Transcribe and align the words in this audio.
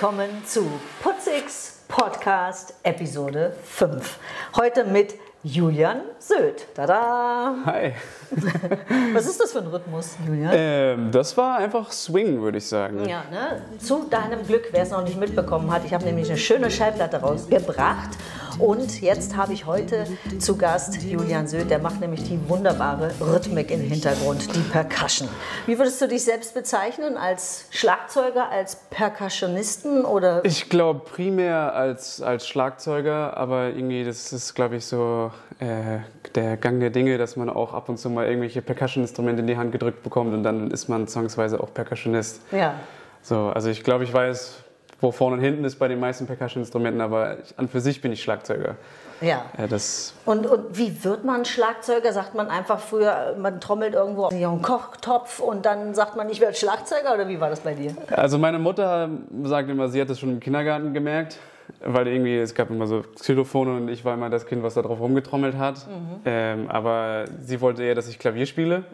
Willkommen 0.00 0.30
zu 0.46 0.66
Putzix 1.02 1.80
Podcast 1.86 2.72
Episode 2.84 3.54
5. 3.64 4.18
Heute 4.56 4.84
mit 4.84 5.14
Julian 5.42 6.00
Söd. 6.18 6.66
Tada! 6.74 7.54
Hi. 7.66 7.92
Was 9.12 9.26
ist 9.26 9.38
das 9.38 9.52
für 9.52 9.58
ein 9.58 9.66
Rhythmus, 9.66 10.16
Julian? 10.26 10.52
Ähm, 10.54 11.10
das 11.12 11.36
war 11.36 11.58
einfach 11.58 11.92
Swing, 11.92 12.40
würde 12.40 12.56
ich 12.56 12.66
sagen. 12.66 13.06
Ja, 13.06 13.24
ne? 13.30 13.60
Zu 13.78 14.06
deinem 14.08 14.46
Glück, 14.46 14.68
wer 14.70 14.84
es 14.84 14.90
noch 14.90 15.04
nicht 15.04 15.20
mitbekommen 15.20 15.70
hat, 15.70 15.84
ich 15.84 15.92
habe 15.92 16.06
nämlich 16.06 16.30
eine 16.30 16.38
schöne 16.38 16.70
Schallplatte 16.70 17.18
rausgebracht. 17.18 18.16
Und 18.60 19.00
jetzt 19.00 19.36
habe 19.36 19.54
ich 19.54 19.64
heute 19.64 20.06
zu 20.38 20.58
Gast 20.58 21.02
Julian 21.02 21.46
Söd, 21.46 21.70
der 21.70 21.78
macht 21.78 22.00
nämlich 22.00 22.24
die 22.24 22.38
wunderbare 22.46 23.10
Rhythmik 23.18 23.70
im 23.70 23.80
Hintergrund, 23.80 24.54
die 24.54 24.60
Percussion. 24.60 25.28
Wie 25.64 25.78
würdest 25.78 26.00
du 26.02 26.08
dich 26.08 26.24
selbst 26.24 26.52
bezeichnen? 26.52 27.16
Als 27.16 27.64
Schlagzeuger, 27.70 28.50
als 28.50 28.76
Percussionisten 28.90 30.04
oder? 30.04 30.44
Ich 30.44 30.68
glaube 30.68 31.00
primär 31.00 31.74
als, 31.74 32.20
als 32.20 32.46
Schlagzeuger, 32.46 33.34
aber 33.36 33.68
irgendwie 33.68 34.04
das 34.04 34.30
ist, 34.32 34.54
glaube 34.54 34.76
ich, 34.76 34.84
so 34.84 35.32
äh, 35.58 36.00
der 36.34 36.58
Gang 36.58 36.80
der 36.80 36.90
Dinge, 36.90 37.16
dass 37.16 37.36
man 37.36 37.48
auch 37.48 37.72
ab 37.72 37.88
und 37.88 37.98
zu 37.98 38.10
mal 38.10 38.26
irgendwelche 38.26 38.60
Percussion-Instrumente 38.60 39.40
in 39.40 39.46
die 39.46 39.56
Hand 39.56 39.72
gedrückt 39.72 40.02
bekommt 40.02 40.34
und 40.34 40.42
dann 40.42 40.70
ist 40.70 40.88
man 40.88 41.08
zwangsweise 41.08 41.60
auch 41.60 41.72
Percussionist. 41.72 42.42
Ja. 42.52 42.74
So, 43.22 43.46
also 43.48 43.70
ich 43.70 43.84
glaube, 43.84 44.04
ich 44.04 44.12
weiß, 44.12 44.64
wo 45.00 45.10
vorne 45.12 45.36
und 45.36 45.42
hinten 45.42 45.64
ist 45.64 45.76
bei 45.78 45.88
den 45.88 46.00
meisten 46.00 46.26
Percussion-Instrumenten, 46.26 47.00
aber 47.00 47.38
ich, 47.40 47.58
an 47.58 47.68
für 47.68 47.80
sich 47.80 48.00
bin 48.00 48.12
ich 48.12 48.22
Schlagzeuger. 48.22 48.76
Ja. 49.20 49.44
Äh, 49.56 49.68
das, 49.68 50.14
Und, 50.24 50.46
und 50.46 50.76
wie 50.78 51.04
wird 51.04 51.24
man 51.24 51.44
Schlagzeuger? 51.44 52.12
Sagt 52.12 52.34
man 52.34 52.48
einfach 52.48 52.80
früher, 52.80 53.36
man 53.38 53.60
trommelt 53.60 53.94
irgendwo 53.94 54.24
auf 54.24 54.32
einen 54.32 54.62
Kochtopf 54.62 55.40
und 55.40 55.66
dann 55.66 55.94
sagt 55.94 56.16
man, 56.16 56.28
ich 56.30 56.40
werde 56.40 56.54
Schlagzeuger 56.54 57.14
oder 57.14 57.28
wie 57.28 57.40
war 57.40 57.50
das 57.50 57.60
bei 57.60 57.74
dir? 57.74 57.94
also 58.10 58.38
meine 58.38 58.58
Mutter 58.58 59.10
sagt 59.44 59.68
immer, 59.68 59.88
sie 59.88 60.00
hat 60.00 60.10
das 60.10 60.20
schon 60.20 60.30
im 60.30 60.40
Kindergarten 60.40 60.94
gemerkt, 60.94 61.38
weil 61.84 62.08
irgendwie 62.08 62.36
es 62.36 62.54
gab 62.54 62.70
immer 62.70 62.86
so 62.86 63.02
Xylophone 63.14 63.76
und 63.76 63.88
ich 63.88 64.04
war 64.04 64.14
immer 64.14 64.28
das 64.30 64.46
Kind, 64.46 64.62
was 64.62 64.74
da 64.74 64.82
drauf 64.82 65.00
rumgetrommelt 65.00 65.56
hat. 65.56 65.86
Ähm, 66.24 66.66
aber 66.68 67.26
sie 67.40 67.60
wollte 67.60 67.84
eher, 67.84 67.94
dass 67.94 68.08
ich 68.08 68.18
Klavier 68.18 68.46
spiele 68.46 68.84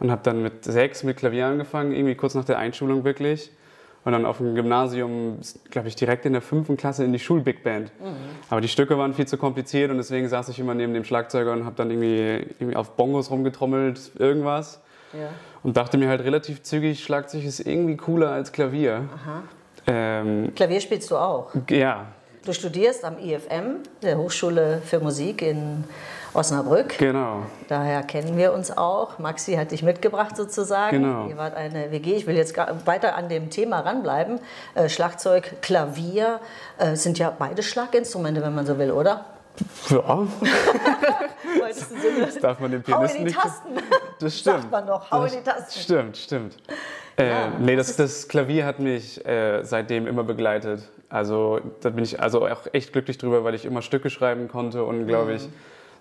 und 0.00 0.10
habe 0.10 0.22
dann 0.24 0.42
mit 0.42 0.64
sechs 0.64 1.02
mit 1.02 1.16
Klavier 1.16 1.46
angefangen, 1.46 1.92
irgendwie 1.92 2.14
kurz 2.14 2.34
nach 2.34 2.44
der 2.44 2.58
Einschulung 2.58 3.04
wirklich. 3.04 3.50
Und 4.04 4.12
dann 4.12 4.26
auf 4.26 4.38
dem 4.38 4.54
Gymnasium, 4.56 5.38
glaube 5.70 5.86
ich, 5.86 5.94
direkt 5.94 6.26
in 6.26 6.32
der 6.32 6.42
fünften 6.42 6.76
Klasse 6.76 7.04
in 7.04 7.12
die 7.12 7.20
Schul-Big 7.20 7.62
Band. 7.62 7.92
Aber 8.50 8.60
die 8.60 8.68
Stücke 8.68 8.98
waren 8.98 9.14
viel 9.14 9.26
zu 9.28 9.36
kompliziert 9.36 9.90
und 9.92 9.98
deswegen 9.98 10.28
saß 10.28 10.48
ich 10.48 10.58
immer 10.58 10.74
neben 10.74 10.92
dem 10.92 11.04
Schlagzeuger 11.04 11.52
und 11.52 11.64
habe 11.64 11.76
dann 11.76 11.90
irgendwie, 11.90 12.52
irgendwie 12.58 12.74
auf 12.76 12.96
Bongos 12.96 13.30
rumgetrommelt, 13.30 14.10
irgendwas. 14.18 14.80
Ja. 15.12 15.28
Und 15.62 15.76
dachte 15.76 15.98
mir 15.98 16.08
halt 16.08 16.22
relativ 16.24 16.62
zügig, 16.62 17.04
Schlagzeug 17.04 17.44
ist 17.44 17.60
irgendwie 17.60 17.96
cooler 17.96 18.32
als 18.32 18.50
Klavier. 18.50 19.08
Ähm, 19.86 20.52
Klavier 20.56 20.80
spielst 20.80 21.10
du 21.10 21.16
auch. 21.16 21.52
ja, 21.70 22.06
Du 22.44 22.52
studierst 22.52 23.04
am 23.04 23.18
IFM, 23.18 23.84
der 24.02 24.18
Hochschule 24.18 24.82
für 24.84 24.98
Musik 24.98 25.42
in 25.42 25.84
Osnabrück. 26.34 26.96
genau. 26.98 27.42
Daher 27.68 28.02
kennen 28.02 28.36
wir 28.36 28.52
uns 28.52 28.76
auch. 28.76 29.18
Maxi 29.18 29.54
hat 29.54 29.70
dich 29.70 29.82
mitgebracht 29.82 30.36
sozusagen. 30.36 31.02
Genau. 31.02 31.28
Ihr 31.28 31.36
wart 31.36 31.54
eine 31.54 31.90
WG. 31.90 32.14
Ich 32.14 32.26
will 32.26 32.36
jetzt 32.36 32.56
weiter 32.86 33.14
an 33.16 33.28
dem 33.28 33.50
Thema 33.50 33.80
ranbleiben. 33.80 34.40
Äh, 34.74 34.88
Schlagzeug, 34.88 35.56
Klavier 35.62 36.40
äh, 36.78 36.96
sind 36.96 37.18
ja 37.18 37.34
beide 37.38 37.62
Schlaginstrumente, 37.62 38.42
wenn 38.42 38.54
man 38.54 38.66
so 38.66 38.78
will, 38.78 38.90
oder? 38.92 39.24
Ja, 39.90 40.26
das 42.20 42.38
darf 42.40 42.58
man 42.60 42.70
dem 42.70 42.80
Hau 42.80 42.84
in 42.86 42.94
Pianisten 42.94 43.18
die 43.18 43.24
nicht. 43.26 43.38
Tasten. 43.40 43.70
Das 44.20 44.38
stimmt. 44.38 44.60
Sagt 44.60 44.70
man 44.70 44.86
doch. 44.86 45.10
Hau 45.10 45.24
in 45.24 45.32
die 45.32 45.42
Tasten. 45.42 45.80
Stimmt, 45.80 46.16
stimmt. 46.16 46.56
Äh, 47.16 47.28
Ja, 47.28 47.48
nee, 47.58 47.74
das, 47.76 47.96
das 47.96 48.28
Klavier 48.28 48.64
hat 48.64 48.78
mich 48.78 49.24
äh, 49.26 49.62
seitdem 49.64 50.06
immer 50.06 50.22
begleitet. 50.22 50.88
Also 51.08 51.60
da 51.80 51.90
bin 51.90 52.04
ich 52.04 52.20
also 52.20 52.46
auch 52.46 52.60
echt 52.72 52.92
glücklich 52.92 53.18
drüber, 53.18 53.44
weil 53.44 53.54
ich 53.54 53.64
immer 53.64 53.82
Stücke 53.82 54.10
schreiben 54.10 54.48
konnte 54.48 54.84
und 54.84 55.06
glaube 55.06 55.34
ich 55.34 55.48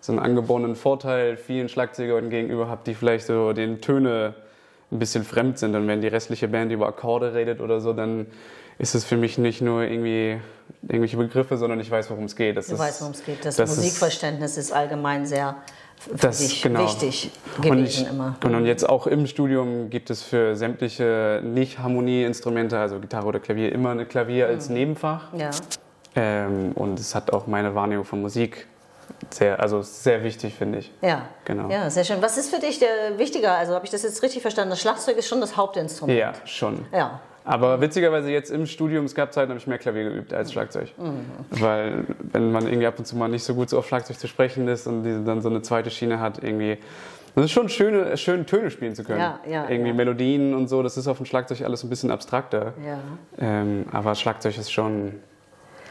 so 0.01 0.12
einen 0.12 0.19
angeborenen 0.19 0.75
Vorteil 0.75 1.38
vielen 1.38 1.69
Schlagzeugern 1.69 2.29
gegenüber 2.29 2.67
habe, 2.67 2.81
die 2.85 2.94
vielleicht 2.95 3.28
so 3.28 3.53
den 3.53 3.79
Töne 3.79 4.34
ein 4.91 5.00
bisschen 5.00 5.23
fremd 5.23 5.57
sind. 5.59 5.73
Und 5.75 5.88
wenn 5.88 6.01
die 6.01 6.07
restliche 6.07 6.47
Band 6.50 6.72
über 6.72 6.88
Akkorde 6.88 7.34
redet 7.34 7.62
oder 7.62 7.79
so, 7.79 7.94
dann 7.94 8.25
ist 8.79 8.95
es 8.95 9.06
für 9.06 9.16
mich 9.16 9.38
nicht 9.38 9.61
nur 9.61 9.84
irgendwie 9.84 10.38
irgendwelche 10.81 11.17
Begriffe, 11.17 11.56
sondern 11.57 11.79
ich 11.79 11.90
weiß, 11.91 12.09
worum 12.09 12.23
es 12.25 12.35
geht. 12.35 12.57
Das 12.57 12.67
Du 12.67 12.73
ist- 12.73 12.79
weißt, 12.79 13.01
worum 13.01 13.13
es 13.13 13.23
geht. 13.23 13.45
Das, 13.45 13.56
das 13.56 13.72
ist- 13.72 13.78
Musikverständnis 13.78 14.57
ist 14.57 14.72
allgemein 14.73 15.25
sehr 15.25 15.56
für 16.00 16.16
Das, 16.17 16.40
dich 16.40 16.63
genau. 16.63 16.84
wichtig 16.84 17.29
und, 17.57 17.63
gewesen 17.63 18.06
ich, 18.06 18.09
immer. 18.09 18.35
und 18.44 18.56
und 18.56 18.66
jetzt 18.66 18.90
auch 18.90 19.06
im 19.06 19.28
Studium 19.28 19.91
gibt 19.91 20.09
es 20.09 20.23
für 20.23 20.56
sämtliche 20.56 21.41
Nicht-Harmonie-Instrumente, 21.44 22.79
also 22.79 23.00
Gitarre 23.00 23.28
oder 23.28 23.40
Klavier, 23.40 23.72
immer 23.72 23.91
ein 23.91 24.07
Klavier 24.07 24.47
als 24.47 24.67
Mhm. 24.69 24.73
Nebenfach. 24.75 25.31
Ja. 25.38 25.51
Ähm, 26.16 26.72
und 26.73 27.00
es 27.00 27.13
hat 27.13 27.31
auch 27.31 27.45
meine 27.45 27.75
Wahrnehmung 27.75 28.03
von 28.06 28.19
Musik 28.22 28.66
sehr, 29.29 29.59
also 29.59 29.81
sehr 29.81 30.23
wichtig, 30.23 30.55
finde 30.55 30.79
ich. 30.79 30.91
Ja. 31.01 31.23
Genau. 31.45 31.69
ja, 31.69 31.89
sehr 31.89 32.03
schön. 32.03 32.21
Was 32.21 32.37
ist 32.37 32.53
für 32.53 32.59
dich 32.59 32.79
der 32.79 33.17
wichtiger? 33.17 33.53
Also 33.53 33.73
habe 33.73 33.85
ich 33.85 33.91
das 33.91 34.03
jetzt 34.03 34.21
richtig 34.23 34.41
verstanden? 34.41 34.71
Das 34.71 34.81
Schlagzeug 34.81 35.17
ist 35.17 35.27
schon 35.27 35.41
das 35.41 35.57
Hauptinstrument. 35.57 36.17
Ja, 36.17 36.33
schon. 36.45 36.85
Ja. 36.91 37.21
Aber 37.43 37.81
witzigerweise 37.81 38.29
jetzt 38.29 38.51
im 38.51 38.65
Studium, 38.65 39.05
es 39.05 39.15
gab 39.15 39.33
Zeiten, 39.33 39.49
habe 39.49 39.59
ich 39.59 39.67
mehr 39.67 39.79
Klavier 39.79 40.03
geübt 40.03 40.33
als 40.33 40.51
Schlagzeug. 40.51 40.93
Weil 41.49 42.05
wenn 42.19 42.51
man 42.51 42.67
irgendwie 42.67 42.85
ab 42.87 42.99
und 42.99 43.05
zu 43.05 43.15
mal 43.15 43.27
nicht 43.27 43.43
so 43.43 43.55
gut 43.55 43.69
so 43.69 43.79
auf 43.79 43.87
Schlagzeug 43.87 44.19
zu 44.19 44.27
sprechen 44.27 44.67
ist 44.67 44.87
und 44.87 45.25
dann 45.25 45.41
so 45.41 45.49
eine 45.49 45.61
zweite 45.61 45.89
Schiene 45.89 46.19
hat, 46.19 46.43
irgendwie. 46.43 46.77
Das 47.33 47.45
ist 47.45 47.51
schon 47.51 47.69
schön, 47.69 48.17
schön 48.17 48.45
Töne 48.45 48.69
spielen 48.69 48.93
zu 48.93 49.05
können. 49.05 49.21
Ja, 49.21 49.39
ja, 49.47 49.69
irgendwie 49.69 49.91
ja. 49.91 49.95
Melodien 49.95 50.53
und 50.53 50.67
so, 50.67 50.83
das 50.83 50.97
ist 50.97 51.07
auf 51.07 51.15
dem 51.17 51.25
Schlagzeug 51.25 51.61
alles 51.61 51.81
ein 51.81 51.89
bisschen 51.89 52.11
abstrakter. 52.11 52.73
Ja. 52.85 52.99
Ähm, 53.39 53.85
aber 53.91 54.15
Schlagzeug 54.15 54.57
ist 54.57 54.71
schon. 54.71 55.13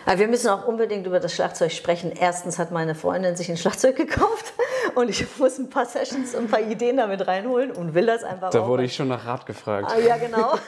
Aber 0.06 0.18
wir 0.18 0.28
müssen 0.28 0.48
auch 0.48 0.66
unbedingt 0.66 1.06
über 1.06 1.20
das 1.20 1.34
Schlagzeug 1.34 1.72
sprechen. 1.72 2.12
Erstens 2.12 2.58
hat 2.58 2.70
meine 2.70 2.94
Freundin 2.94 3.36
sich 3.36 3.50
ein 3.50 3.56
Schlagzeug 3.56 3.96
gekauft 3.96 4.52
und 4.94 5.08
ich 5.10 5.26
muss 5.38 5.58
ein 5.58 5.70
paar 5.70 5.86
Sessions 5.86 6.34
und 6.34 6.44
ein 6.44 6.48
paar 6.50 6.60
Ideen 6.60 6.96
damit 6.96 7.26
reinholen 7.26 7.70
und 7.70 7.94
will 7.94 8.06
das 8.06 8.24
einfach 8.24 8.50
Da 8.50 8.60
auch. 8.60 8.68
wurde 8.68 8.84
ich 8.84 8.94
schon 8.94 9.08
nach 9.08 9.24
Rat 9.26 9.46
gefragt. 9.46 9.92
Ah, 9.94 9.98
ja, 9.98 10.16
genau. 10.16 10.54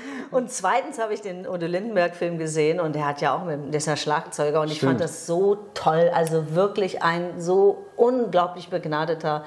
Und 0.30 0.50
zweitens 0.50 0.98
habe 0.98 1.12
ich 1.12 1.20
den 1.22 1.46
Udo 1.46 1.66
Lindenberg-Film 1.66 2.38
gesehen 2.38 2.80
und 2.80 2.94
der 2.94 3.06
hat 3.06 3.20
ja 3.20 3.34
auch 3.34 3.44
mit, 3.44 3.72
der 3.72 3.78
ist 3.78 3.86
ja 3.86 3.96
Schlagzeuger 3.96 4.60
und 4.60 4.68
ich 4.68 4.76
Stimmt. 4.76 4.92
fand 4.92 5.00
das 5.00 5.26
so 5.26 5.56
toll. 5.74 6.10
Also 6.14 6.54
wirklich 6.54 7.02
ein 7.02 7.40
so 7.40 7.86
unglaublich 7.96 8.68
begnadeter 8.70 9.44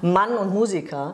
Mann 0.00 0.36
und 0.36 0.54
Musiker. 0.54 1.12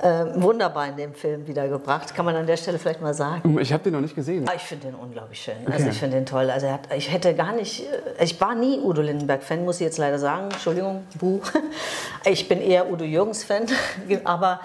Äh, 0.00 0.24
wunderbar 0.42 0.88
in 0.88 0.96
dem 0.96 1.14
Film 1.14 1.46
wiedergebracht, 1.46 2.14
kann 2.14 2.24
man 2.24 2.34
an 2.34 2.46
der 2.46 2.56
Stelle 2.56 2.78
vielleicht 2.78 3.00
mal 3.00 3.14
sagen. 3.14 3.56
Ich 3.60 3.72
habe 3.72 3.84
den 3.84 3.92
noch 3.92 4.00
nicht 4.00 4.14
gesehen. 4.16 4.46
Ah, 4.48 4.52
Ich 4.56 4.62
finde 4.62 4.86
den 4.86 4.94
unglaublich 4.96 5.40
schön. 5.40 5.54
Also 5.70 5.88
ich 5.88 5.98
finde 5.98 6.16
den 6.16 6.26
toll. 6.26 6.50
Also 6.50 6.66
er 6.66 6.72
hat, 6.74 6.80
ich 6.96 7.12
hätte 7.12 7.34
gar 7.34 7.52
nicht, 7.52 7.82
äh, 8.18 8.24
ich 8.24 8.40
war 8.40 8.54
nie 8.54 8.78
Udo 8.80 9.02
Lindenberg-Fan, 9.02 9.64
muss 9.64 9.76
ich 9.76 9.82
jetzt 9.82 9.98
leider 9.98 10.18
sagen. 10.18 10.44
Entschuldigung, 10.50 11.04
buh. 11.18 11.40
Ich 12.24 12.48
bin 12.48 12.60
eher 12.60 12.90
Udo 12.90 13.04
Jürgens-Fan, 13.04 13.66
aber 14.24 14.60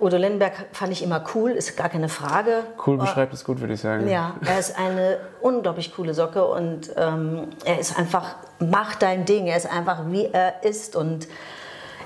Udo 0.00 0.16
Lindenberg 0.16 0.52
fand 0.72 0.92
ich 0.92 1.02
immer 1.02 1.24
cool, 1.34 1.50
ist 1.52 1.76
gar 1.76 1.88
keine 1.88 2.08
Frage. 2.08 2.64
Cool 2.86 2.98
beschreibt 2.98 3.32
es 3.34 3.44
gut, 3.44 3.60
würde 3.60 3.74
ich 3.74 3.80
sagen. 3.80 4.08
Ja, 4.08 4.34
er 4.46 4.58
ist 4.58 4.78
eine 4.78 5.18
unglaublich 5.40 5.94
coole 5.94 6.14
Socke 6.14 6.44
und 6.46 6.90
ähm, 6.96 7.48
er 7.64 7.78
ist 7.80 7.98
einfach, 7.98 8.36
mach 8.60 8.94
dein 8.96 9.24
Ding. 9.24 9.46
Er 9.46 9.56
ist 9.56 9.70
einfach, 9.70 10.02
wie 10.10 10.26
er 10.26 10.62
ist 10.62 10.94
und 10.94 11.26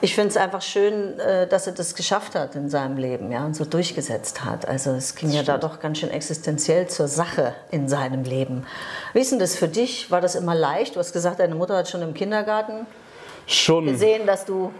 ich 0.02 0.16
finde 0.16 0.30
es 0.30 0.36
einfach 0.36 0.62
schön, 0.62 1.18
äh, 1.20 1.46
dass 1.46 1.68
er 1.68 1.72
das 1.72 1.94
geschafft 1.94 2.34
hat 2.34 2.56
in 2.56 2.68
seinem 2.68 2.96
Leben 2.96 3.30
ja, 3.30 3.46
und 3.46 3.54
so 3.54 3.64
durchgesetzt 3.64 4.44
hat. 4.44 4.66
Also 4.66 4.90
es 4.90 5.14
ging 5.14 5.30
ja 5.30 5.44
da 5.44 5.58
doch 5.58 5.78
ganz 5.78 5.98
schön 5.98 6.10
existenziell 6.10 6.88
zur 6.88 7.06
Sache 7.06 7.54
in 7.70 7.88
seinem 7.88 8.24
Leben. 8.24 8.66
Wie 9.12 9.20
ist 9.20 9.30
denn 9.30 9.38
das 9.38 9.54
für 9.54 9.68
dich? 9.68 10.10
War 10.10 10.20
das 10.20 10.34
immer 10.34 10.56
leicht? 10.56 10.96
Du 10.96 10.98
hast 10.98 11.12
gesagt, 11.12 11.38
deine 11.38 11.54
Mutter 11.54 11.76
hat 11.76 11.88
schon 11.88 12.02
im 12.02 12.14
Kindergarten 12.14 12.86
Schon. 13.46 13.86
gesehen, 13.86 14.26
dass 14.26 14.44
du 14.44 14.72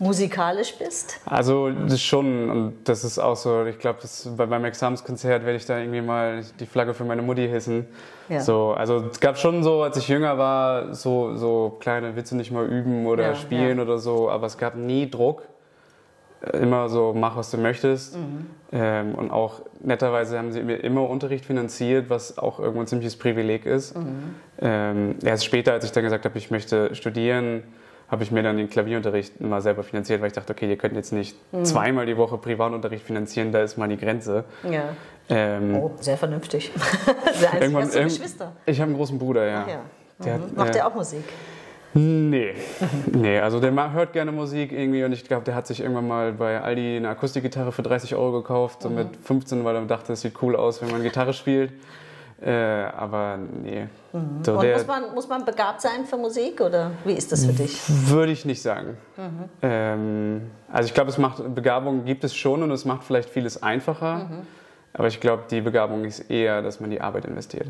musikalisch 0.00 0.74
bist. 0.78 1.20
Also 1.26 1.70
das 1.70 2.00
schon, 2.00 2.50
und 2.50 2.88
das 2.88 3.04
ist 3.04 3.18
auch 3.18 3.36
so, 3.36 3.66
ich 3.66 3.78
glaube, 3.78 3.98
bei 4.36 4.46
meinem 4.46 4.64
Examenskonzert 4.64 5.44
werde 5.44 5.56
ich 5.58 5.66
da 5.66 5.78
irgendwie 5.78 6.00
mal 6.00 6.42
die 6.58 6.64
Flagge 6.66 6.94
für 6.94 7.04
meine 7.04 7.20
Mutti 7.20 7.46
hissen. 7.46 7.86
Ja. 8.30 8.40
So, 8.40 8.70
also 8.72 9.04
es 9.10 9.20
gab 9.20 9.36
schon 9.36 9.62
so, 9.62 9.82
als 9.82 9.98
ich 9.98 10.08
jünger 10.08 10.38
war, 10.38 10.94
so, 10.94 11.36
so 11.36 11.76
kleine 11.80 12.16
Witze 12.16 12.34
nicht 12.34 12.50
mal 12.50 12.66
üben 12.66 13.06
oder 13.06 13.28
Ja, 13.28 13.34
spielen 13.34 13.76
ja. 13.76 13.84
oder 13.84 13.98
so, 13.98 14.30
aber 14.30 14.46
es 14.46 14.56
gab 14.56 14.74
nie 14.74 15.08
Druck. 15.10 15.42
Äh, 16.42 16.56
Immer 16.58 16.88
so, 16.88 17.12
mach 17.14 17.36
was 17.36 17.50
du 17.50 17.58
möchtest. 17.58 18.16
Mhm. 18.16 18.46
Ähm, 18.72 19.14
und 19.14 19.30
auch 19.30 19.60
netterweise 19.82 20.38
haben 20.38 20.50
sie 20.52 20.62
mir 20.62 20.76
immer 20.76 21.10
Unterricht 21.10 21.44
finanziert, 21.44 22.08
was 22.08 22.38
auch 22.38 22.58
irgendwo 22.58 22.80
ein 22.80 22.86
ziemliches 22.86 23.16
Privileg 23.18 23.66
ist. 23.66 23.94
Mhm. 23.94 24.34
Ähm, 24.62 25.16
erst 25.22 25.44
später, 25.44 25.72
als 25.72 25.84
ich 25.84 25.92
dann 25.92 26.04
gesagt 26.04 26.24
habe, 26.24 26.38
ich 26.38 26.50
möchte 26.50 26.94
studieren, 26.94 27.64
habe 28.10 28.22
ich 28.24 28.30
mir 28.30 28.42
dann 28.42 28.56
den 28.56 28.68
Klavierunterricht 28.68 29.40
immer 29.40 29.60
selber 29.60 29.82
finanziert, 29.84 30.20
weil 30.20 30.28
ich 30.28 30.32
dachte, 30.32 30.52
okay, 30.52 30.68
ihr 30.68 30.76
könnt 30.76 30.94
jetzt 30.96 31.12
nicht 31.12 31.36
Mhm. 31.52 31.64
zweimal 31.64 32.06
die 32.06 32.16
Woche 32.16 32.38
Privatunterricht 32.38 33.04
finanzieren, 33.04 33.52
da 33.52 33.62
ist 33.62 33.76
mal 33.76 33.88
die 33.88 33.96
Grenze. 33.96 34.44
Ja. 34.68 34.84
Ähm, 35.28 35.76
Oh, 35.76 35.92
sehr 36.00 36.16
vernünftig. 36.16 36.72
sehr 37.34 37.60
irgendwann, 37.60 37.84
Hast 37.84 37.94
du 37.94 38.02
Geschwister? 38.02 38.52
Ich 38.66 38.80
habe 38.80 38.88
einen 38.88 38.96
großen 38.96 39.18
Bruder, 39.18 39.46
ja. 39.46 39.66
Ja. 39.68 39.80
Mhm. 40.18 40.32
hat, 40.32 40.56
Macht 40.56 40.68
äh, 40.70 40.72
der 40.72 40.86
auch 40.88 40.94
Musik? 40.94 41.22
Nee, 41.92 42.54
nee, 43.12 43.40
also 43.40 43.58
der 43.58 43.92
hört 43.92 44.12
gerne 44.12 44.30
Musik 44.30 44.70
irgendwie 44.70 45.02
und 45.02 45.12
ich 45.12 45.24
glaube, 45.24 45.44
der 45.44 45.54
hat 45.56 45.66
sich 45.66 45.80
irgendwann 45.80 46.06
mal 46.06 46.32
bei 46.32 46.60
Aldi 46.60 46.98
eine 46.98 47.08
Akustikgitarre 47.08 47.72
für 47.72 47.82
30 47.82 48.14
Euro 48.14 48.42
gekauft, 48.42 48.82
so 48.82 48.90
mit 48.90 49.08
15, 49.24 49.64
weil 49.64 49.74
er 49.74 49.82
dachte, 49.82 50.12
es 50.12 50.20
sieht 50.20 50.40
cool 50.42 50.54
aus, 50.54 50.82
wenn 50.82 50.90
man 50.90 51.02
Gitarre 51.02 51.32
spielt. 51.32 51.72
Äh, 52.42 52.50
aber 52.52 53.38
nee, 53.62 53.88
so 54.42 54.52
Und 54.54 54.62
der 54.62 54.78
muss 54.78 54.86
man, 54.86 55.14
muss 55.14 55.28
man 55.28 55.44
begabt 55.44 55.82
sein 55.82 56.06
für 56.06 56.16
Musik 56.16 56.62
oder 56.62 56.92
wie 57.04 57.12
ist 57.12 57.30
das 57.32 57.44
für 57.44 57.52
dich? 57.52 57.78
würde 58.08 58.32
ich 58.32 58.46
nicht 58.46 58.62
sagen. 58.62 58.96
Ähm, 59.60 60.50
also 60.72 60.86
ich 60.86 60.94
glaube, 60.94 61.10
es 61.10 61.18
macht 61.18 61.54
Begabung 61.54 62.04
gibt 62.04 62.24
es 62.24 62.34
schon 62.34 62.62
und 62.62 62.70
es 62.70 62.86
macht 62.86 63.04
vielleicht 63.04 63.28
vieles 63.28 63.62
einfacher. 63.62 64.30
Aber 64.92 65.06
ich 65.06 65.20
glaube, 65.20 65.44
die 65.50 65.60
Begabung 65.60 66.04
ist 66.04 66.30
eher, 66.30 66.62
dass 66.62 66.80
man 66.80 66.90
die 66.90 67.00
Arbeit 67.00 67.24
investiert. 67.24 67.68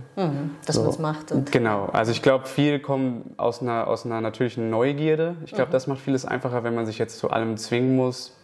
Dass 0.64 0.78
man 0.78 0.88
es 0.88 0.99
macht. 0.99 1.34
Genau, 1.50 1.87
also 1.93 2.12
ich 2.12 2.22
glaube, 2.22 2.46
viel 2.46 2.78
kommt 2.78 3.38
aus 3.38 3.61
einer, 3.61 3.88
aus 3.88 4.06
einer 4.06 4.20
natürlichen 4.20 4.70
Neugierde. 4.70 5.37
Ich 5.44 5.52
glaube, 5.52 5.70
das 5.70 5.87
macht 5.87 6.00
vieles 6.00 6.25
einfacher, 6.25 6.64
wenn 6.64 6.75
man 6.75 6.87
sich 6.87 6.99
jetzt 6.99 7.19
zu 7.19 7.31
allem 7.31 7.56
zwingen 7.56 7.96
muss. 7.96 8.39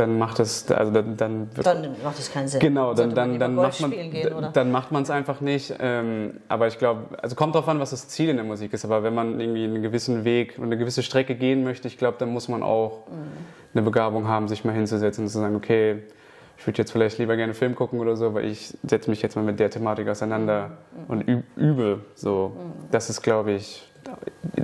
Dann 0.00 0.18
macht 0.18 0.40
es, 0.40 0.70
also 0.70 0.90
dann, 0.92 1.16
dann 1.18 1.48
dann 1.62 1.94
macht 2.02 2.18
es 2.18 2.32
keinen 2.32 2.48
Sinn. 2.48 2.58
Genau, 2.60 2.94
dann, 2.94 3.14
dann, 3.14 3.38
dann 3.38 3.54
macht 3.54 3.80
man 3.82 3.90
gehen, 3.90 4.46
dann 4.54 4.70
macht 4.72 4.92
man 4.92 5.02
es 5.02 5.10
einfach 5.10 5.42
nicht. 5.42 5.74
Ähm, 5.78 6.40
aber 6.48 6.68
ich 6.68 6.78
glaube, 6.78 7.18
also 7.20 7.36
kommt 7.36 7.54
drauf 7.54 7.68
an, 7.68 7.80
was 7.80 7.90
das 7.90 8.08
Ziel 8.08 8.30
in 8.30 8.36
der 8.36 8.46
Musik 8.46 8.72
ist. 8.72 8.86
Aber 8.86 9.02
wenn 9.02 9.14
man 9.14 9.38
irgendwie 9.38 9.64
einen 9.64 9.82
gewissen 9.82 10.24
Weg 10.24 10.54
und 10.56 10.64
eine 10.64 10.78
gewisse 10.78 11.02
Strecke 11.02 11.34
gehen 11.34 11.64
möchte, 11.64 11.86
ich 11.86 11.98
glaube, 11.98 12.16
dann 12.18 12.30
muss 12.30 12.48
man 12.48 12.62
auch 12.62 13.06
Mhm. 13.08 13.14
eine 13.74 13.82
Begabung 13.82 14.26
haben, 14.26 14.48
sich 14.48 14.64
mal 14.64 14.72
hinzusetzen 14.74 15.24
und 15.24 15.28
zu 15.28 15.38
sagen, 15.38 15.54
okay, 15.54 16.02
ich 16.56 16.66
würde 16.66 16.78
jetzt 16.78 16.92
vielleicht 16.92 17.18
lieber 17.18 17.36
gerne 17.36 17.50
einen 17.50 17.54
Film 17.54 17.74
gucken 17.74 18.00
oder 18.00 18.16
so, 18.16 18.26
aber 18.28 18.42
ich 18.42 18.76
setze 18.82 19.10
mich 19.10 19.20
jetzt 19.20 19.36
mal 19.36 19.42
mit 19.44 19.60
der 19.60 19.68
Thematik 19.68 20.08
auseinander 20.08 20.70
Mhm. 20.92 21.04
und 21.08 21.28
üb 21.28 21.42
übe. 21.56 22.00
So, 22.14 22.56
das 22.90 23.10
ist, 23.10 23.20
glaube 23.20 23.52
ich, 23.52 23.86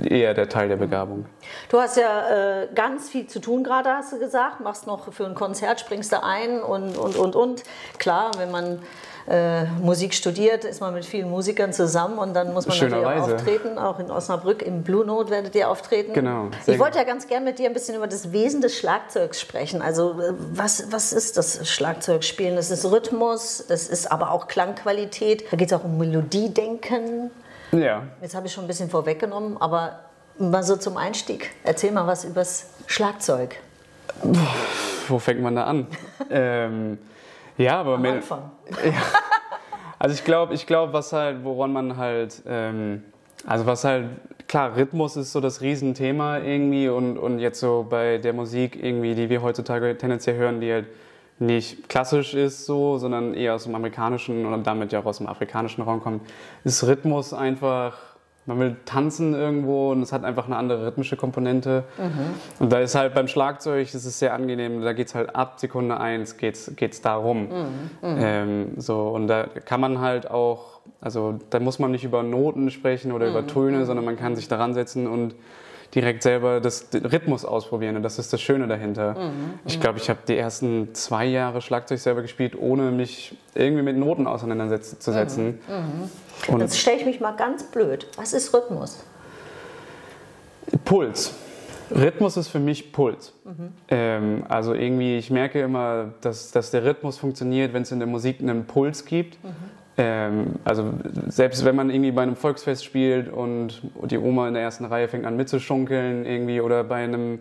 eher 0.09 0.33
der 0.33 0.49
Teil 0.49 0.69
der 0.69 0.75
Begabung. 0.77 1.25
Du 1.69 1.79
hast 1.79 1.97
ja 1.97 2.63
äh, 2.63 2.67
ganz 2.73 3.09
viel 3.09 3.27
zu 3.27 3.39
tun 3.39 3.63
gerade, 3.63 3.89
hast 3.89 4.13
du 4.13 4.19
gesagt. 4.19 4.59
Machst 4.59 4.87
noch 4.87 5.11
für 5.11 5.25
ein 5.25 5.35
Konzert, 5.35 5.79
springst 5.79 6.11
da 6.11 6.21
ein 6.23 6.61
und, 6.61 6.97
und, 6.97 7.15
und, 7.15 7.35
und. 7.35 7.63
Klar, 7.97 8.31
wenn 8.37 8.51
man 8.51 8.79
äh, 9.27 9.65
Musik 9.81 10.13
studiert, 10.13 10.63
ist 10.63 10.79
man 10.79 10.93
mit 10.93 11.05
vielen 11.05 11.29
Musikern 11.29 11.73
zusammen 11.73 12.17
und 12.17 12.33
dann 12.33 12.53
muss 12.53 12.65
man 12.65 12.77
natürlich 12.77 13.05
auch 13.05 13.33
auftreten. 13.33 13.77
Auch 13.77 13.99
in 13.99 14.09
Osnabrück 14.09 14.61
im 14.61 14.83
Blue 14.83 15.05
Note 15.05 15.29
werdet 15.29 15.53
ihr 15.55 15.69
auftreten. 15.69 16.13
Genau, 16.13 16.47
Ich 16.65 16.79
wollte 16.79 16.97
ja 16.97 17.03
ganz 17.03 17.27
gern 17.27 17.43
mit 17.43 17.59
dir 17.59 17.67
ein 17.67 17.73
bisschen 17.73 17.95
über 17.95 18.07
das 18.07 18.31
Wesen 18.31 18.61
des 18.61 18.77
Schlagzeugs 18.77 19.41
sprechen. 19.41 19.81
Also 19.81 20.11
äh, 20.11 20.33
was, 20.53 20.91
was 20.91 21.11
ist 21.11 21.37
das 21.37 21.67
Schlagzeugspielen? 21.69 22.55
Das 22.55 22.71
ist 22.71 22.85
Rhythmus, 22.85 23.65
das 23.67 23.87
ist 23.87 24.09
aber 24.11 24.31
auch 24.31 24.47
Klangqualität. 24.47 25.51
Da 25.51 25.57
geht 25.57 25.71
es 25.71 25.77
auch 25.77 25.83
um 25.83 25.97
Melodiedenken. 25.97 27.31
Ja, 27.71 28.03
Jetzt 28.21 28.35
habe 28.35 28.47
ich 28.47 28.53
schon 28.53 28.63
ein 28.63 28.67
bisschen 28.67 28.89
vorweggenommen, 28.89 29.57
aber 29.61 29.99
mal 30.39 30.63
so 30.63 30.75
zum 30.77 30.97
Einstieg. 30.97 31.51
Erzähl 31.63 31.91
mal 31.91 32.07
was 32.07 32.23
übers 32.25 32.69
Schlagzeug. 32.87 33.55
wo 35.07 35.19
fängt 35.19 35.41
man 35.41 35.55
da 35.55 35.63
an? 35.65 35.87
ähm, 36.29 36.97
ja, 37.57 37.79
aber 37.79 37.95
Am 37.95 38.01
Mel- 38.01 38.13
Anfang. 38.17 38.51
Also 39.99 40.13
ich 40.13 40.23
glaube, 40.23 40.53
ich 40.53 40.67
glaube, 40.67 40.93
was 40.93 41.11
halt, 41.11 41.43
woran 41.43 41.73
man 41.73 41.97
halt, 41.97 42.43
ähm, 42.47 43.03
also 43.47 43.65
was 43.65 43.83
halt, 43.83 44.05
klar, 44.47 44.75
Rhythmus 44.77 45.15
ist 45.17 45.31
so 45.31 45.39
das 45.41 45.61
Riesenthema 45.61 46.37
irgendwie 46.37 46.87
und, 46.87 47.17
und 47.17 47.39
jetzt 47.39 47.59
so 47.59 47.83
bei 47.89 48.19
der 48.19 48.31
Musik 48.33 48.75
irgendwie, 48.81 49.15
die 49.15 49.27
wir 49.31 49.41
heutzutage 49.41 49.97
tendenziell 49.97 50.35
hören, 50.37 50.61
die 50.61 50.71
halt 50.71 50.85
nicht 51.39 51.87
klassisch 51.89 52.33
ist 52.33 52.65
so, 52.65 52.97
sondern 52.97 53.33
eher 53.33 53.55
aus 53.55 53.65
dem 53.65 53.75
amerikanischen 53.75 54.45
und 54.45 54.65
damit 54.65 54.91
ja 54.91 54.99
auch 54.99 55.05
aus 55.05 55.17
dem 55.19 55.27
afrikanischen 55.27 55.83
Raum 55.83 56.01
kommt, 56.01 56.21
ist 56.63 56.83
Rhythmus 56.85 57.33
einfach, 57.33 57.97
man 58.47 58.59
will 58.59 58.75
tanzen 58.85 59.33
irgendwo 59.33 59.91
und 59.91 60.01
es 60.01 60.11
hat 60.13 60.23
einfach 60.23 60.45
eine 60.45 60.55
andere 60.55 60.87
rhythmische 60.87 61.15
Komponente. 61.17 61.83
Und 62.59 62.71
da 62.71 62.79
ist 62.79 62.95
halt 62.95 63.13
beim 63.13 63.27
Schlagzeug, 63.27 63.91
das 63.91 64.05
ist 64.05 64.19
sehr 64.19 64.33
angenehm, 64.33 64.81
da 64.81 64.93
geht 64.93 65.07
es 65.07 65.15
halt 65.15 65.35
ab 65.35 65.59
Sekunde 65.59 65.99
eins 65.99 66.37
geht's, 66.37 66.71
geht's 66.75 67.01
darum. 67.01 67.49
Ähm, 68.01 68.67
so, 68.77 69.09
und 69.09 69.27
da 69.27 69.45
kann 69.65 69.79
man 69.81 69.99
halt 69.99 70.31
auch, 70.31 70.79
also 71.01 71.37
da 71.49 71.59
muss 71.59 71.77
man 71.77 71.91
nicht 71.91 72.03
über 72.03 72.23
Noten 72.23 72.71
sprechen 72.71 73.11
oder 73.11 73.27
über 73.27 73.45
Töne, 73.45 73.85
sondern 73.85 74.05
man 74.05 74.17
kann 74.17 74.35
sich 74.35 74.47
daran 74.47 74.73
setzen 74.73 75.07
und 75.07 75.35
direkt 75.95 76.23
selber 76.23 76.59
das 76.59 76.89
den 76.89 77.05
Rhythmus 77.05 77.45
ausprobieren 77.45 77.95
und 77.95 78.03
das 78.03 78.19
ist 78.19 78.33
das 78.33 78.41
Schöne 78.41 78.67
dahinter. 78.67 79.15
Ich 79.65 79.79
glaube, 79.79 79.99
ich 79.99 80.09
habe 80.09 80.19
die 80.27 80.37
ersten 80.37 80.93
zwei 80.93 81.25
Jahre 81.25 81.61
Schlagzeug 81.61 81.99
selber 81.99 82.21
gespielt, 82.21 82.55
ohne 82.59 82.91
mich 82.91 83.35
irgendwie 83.55 83.83
mit 83.83 83.97
Noten 83.97 84.27
auseinanderzusetzen. 84.27 85.59
Und 86.47 86.59
Jetzt 86.59 86.79
stelle 86.79 86.97
ich 86.97 87.05
mich 87.05 87.19
mal 87.19 87.31
ganz 87.31 87.63
blöd. 87.63 88.07
Was 88.17 88.33
ist 88.33 88.53
Rhythmus? 88.53 89.03
Puls. 90.85 91.33
Rhythmus 91.89 92.35
ist 92.37 92.49
für 92.49 92.59
mich 92.59 92.91
Puls. 92.91 93.33
Ähm, 93.87 94.43
also 94.49 94.73
irgendwie, 94.73 95.17
ich 95.17 95.29
merke 95.31 95.61
immer, 95.61 96.13
dass, 96.21 96.51
dass 96.51 96.71
der 96.71 96.83
Rhythmus 96.83 97.17
funktioniert, 97.17 97.73
wenn 97.73 97.83
es 97.83 97.91
in 97.91 97.99
der 97.99 98.07
Musik 98.07 98.41
einen 98.41 98.65
Puls 98.65 99.05
gibt. 99.05 99.37
Ähm, 99.97 100.55
also 100.63 100.93
selbst 101.27 101.65
wenn 101.65 101.75
man 101.75 101.89
irgendwie 101.89 102.11
bei 102.11 102.21
einem 102.21 102.35
Volksfest 102.35 102.85
spielt 102.85 103.31
und 103.31 103.81
die 104.09 104.17
Oma 104.17 104.47
in 104.47 104.53
der 104.53 104.63
ersten 104.63 104.85
Reihe 104.85 105.07
fängt 105.07 105.25
an 105.25 105.35
mitzuschunkeln 105.35 106.25
irgendwie 106.25 106.61
oder 106.61 106.83
bei 106.83 107.03
einem 107.03 107.39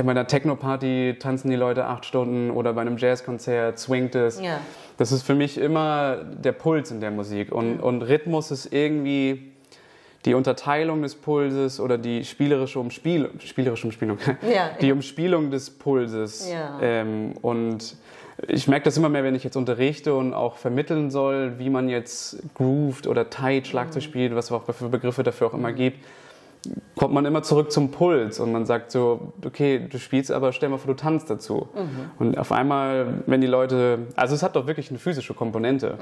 einer 0.10 0.26
Techno-Party 0.26 1.16
tanzen 1.18 1.50
die 1.50 1.56
Leute 1.56 1.84
acht 1.84 2.06
Stunden 2.06 2.50
oder 2.50 2.72
bei 2.72 2.80
einem 2.80 2.96
Jazzkonzert 2.96 3.78
swingt 3.78 4.14
es. 4.14 4.40
Ja. 4.40 4.58
Das 4.96 5.12
ist 5.12 5.22
für 5.22 5.34
mich 5.34 5.58
immer 5.58 6.16
der 6.24 6.52
Puls 6.52 6.90
in 6.90 7.00
der 7.00 7.10
Musik. 7.10 7.52
Und, 7.52 7.80
und 7.80 8.00
Rhythmus 8.00 8.50
ist 8.50 8.72
irgendwie 8.72 9.52
die 10.24 10.34
Unterteilung 10.34 11.02
des 11.02 11.14
Pulses 11.14 11.80
oder 11.80 11.98
die 11.98 12.24
spielerische 12.24 12.78
Umspielung, 12.78 13.38
spielerische 13.40 13.86
Umspielung, 13.88 14.18
Ja, 14.42 14.70
die. 14.80 14.92
Umspielung 14.92 15.50
des 15.50 15.68
Pulses. 15.68 16.50
Ja. 16.50 16.78
Ähm, 16.80 17.32
und 17.42 17.96
ich 18.48 18.68
merke 18.68 18.84
das 18.84 18.96
immer 18.96 19.08
mehr, 19.08 19.24
wenn 19.24 19.34
ich 19.34 19.44
jetzt 19.44 19.56
unterrichte 19.56 20.14
und 20.14 20.34
auch 20.34 20.56
vermitteln 20.56 21.10
soll, 21.10 21.58
wie 21.58 21.70
man 21.70 21.88
jetzt 21.88 22.42
grooved 22.54 23.06
oder 23.06 23.30
tight 23.30 23.66
Schlagzeug 23.66 24.02
spielt, 24.02 24.34
was 24.34 24.46
es 24.46 24.52
auch 24.52 24.64
für 24.72 24.88
Begriffe 24.88 25.22
dafür 25.22 25.48
auch 25.48 25.54
immer 25.54 25.72
gibt 25.72 25.98
kommt 26.96 27.14
man 27.14 27.24
immer 27.24 27.42
zurück 27.42 27.72
zum 27.72 27.90
Puls 27.90 28.38
und 28.38 28.52
man 28.52 28.66
sagt 28.66 28.92
so, 28.92 29.32
okay, 29.44 29.88
du 29.90 29.98
spielst, 29.98 30.30
aber 30.30 30.52
stell 30.52 30.68
mal 30.68 30.78
vor, 30.78 30.94
du 30.94 31.00
tanzt 31.00 31.28
dazu. 31.30 31.68
Und 32.18 32.38
auf 32.38 32.52
einmal, 32.52 33.22
wenn 33.26 33.40
die 33.40 33.46
Leute, 33.48 34.06
also 34.14 34.34
es 34.34 34.42
hat 34.42 34.54
doch 34.54 34.66
wirklich 34.66 34.90
eine 34.90 34.98
physische 34.98 35.34
Komponente. 35.34 35.98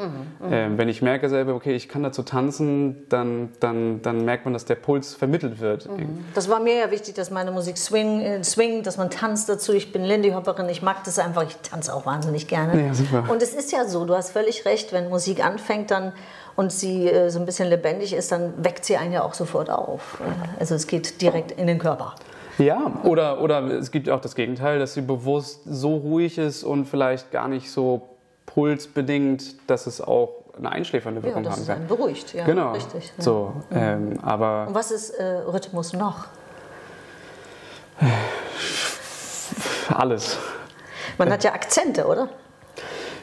Ähm, 0.51 0.77
wenn 0.77 0.89
ich 0.89 1.01
merke 1.01 1.29
selber, 1.29 1.55
okay, 1.55 1.75
ich 1.75 1.89
kann 1.89 2.03
dazu 2.03 2.23
tanzen, 2.23 3.07
dann, 3.09 3.51
dann, 3.61 4.03
dann 4.03 4.25
merkt 4.25 4.45
man, 4.45 4.53
dass 4.53 4.65
der 4.65 4.75
Puls 4.75 5.15
vermittelt 5.15 5.61
wird. 5.61 5.89
Das 6.35 6.49
war 6.51 6.61
mir 6.61 6.77
ja 6.77 6.91
wichtig, 6.91 7.15
dass 7.15 7.31
meine 7.31 7.51
Musik 7.51 7.79
swing, 7.79 8.21
äh, 8.21 8.45
swingt, 8.45 8.87
dass 8.87 8.99
man 8.99 9.11
tanzt 9.11 9.49
dazu. 9.49 9.73
Ich 9.73 9.93
bin 9.93 10.05
Lindy 10.05 10.33
Hopperin, 10.33 10.69
ich 10.69 10.83
mag 10.83 11.05
das 11.05 11.19
einfach, 11.19 11.45
ich 11.45 11.57
tanze 11.57 11.95
auch 11.95 12.05
wahnsinnig 12.05 12.49
gerne. 12.49 12.87
Ja, 12.87 12.95
super. 12.95 13.25
Und 13.31 13.43
es 13.43 13.55
ist 13.55 13.73
ja 13.73 13.87
so, 13.87 14.05
du 14.05 14.15
hast 14.15 14.31
völlig 14.31 14.65
recht, 14.67 14.93
wenn 14.93 15.09
Musik 15.09 15.45
anfängt 15.45 15.91
dann 15.91 16.13
und 16.57 16.73
sie 16.73 17.09
äh, 17.09 17.31
so 17.31 17.39
ein 17.39 17.47
bisschen 17.47 17.69
lebendig 17.69 18.13
ist, 18.13 18.33
dann 18.33 18.53
weckt 18.65 18.85
sie 18.85 18.97
einen 18.97 19.13
ja 19.13 19.23
auch 19.23 19.35
sofort 19.35 19.71
auf. 19.71 20.21
Also 20.59 20.75
es 20.75 20.87
geht 20.87 21.21
direkt 21.23 21.53
in 21.53 21.67
den 21.67 21.79
Körper. 21.79 22.15
Ja, 22.59 22.93
oder, 23.05 23.41
oder 23.41 23.63
es 23.63 23.91
gibt 23.91 24.11
auch 24.11 24.21
das 24.21 24.35
Gegenteil, 24.35 24.79
dass 24.79 24.95
sie 24.95 25.01
bewusst 25.01 25.61
so 25.65 25.97
ruhig 25.97 26.37
ist 26.37 26.63
und 26.63 26.85
vielleicht 26.87 27.31
gar 27.31 27.49
nicht 27.49 27.71
so 27.71 28.03
pulsbedingt, 28.47 29.71
dass 29.71 29.87
es 29.87 30.01
auch 30.01 30.31
eine 30.59 30.71
einschläfernde 30.73 31.21
Ja, 31.21 31.27
Wirkung 31.29 31.45
das 31.45 31.57
haben 31.57 31.67
kann. 31.67 31.87
beruhigt. 31.87 32.35
Ja, 32.35 32.45
Genau. 32.45 32.73
Richtig. 32.73 33.13
Ja. 33.17 33.25
So, 33.25 33.53
ähm, 33.73 34.19
aber 34.23 34.67
Und 34.69 34.75
was 34.75 34.91
ist 34.91 35.11
äh, 35.11 35.25
Rhythmus 35.47 35.93
noch? 35.95 36.27
alles. 39.95 40.39
Man 41.19 41.31
hat 41.31 41.45
ja 41.45 41.53
Akzente, 41.53 42.07
oder? 42.07 42.29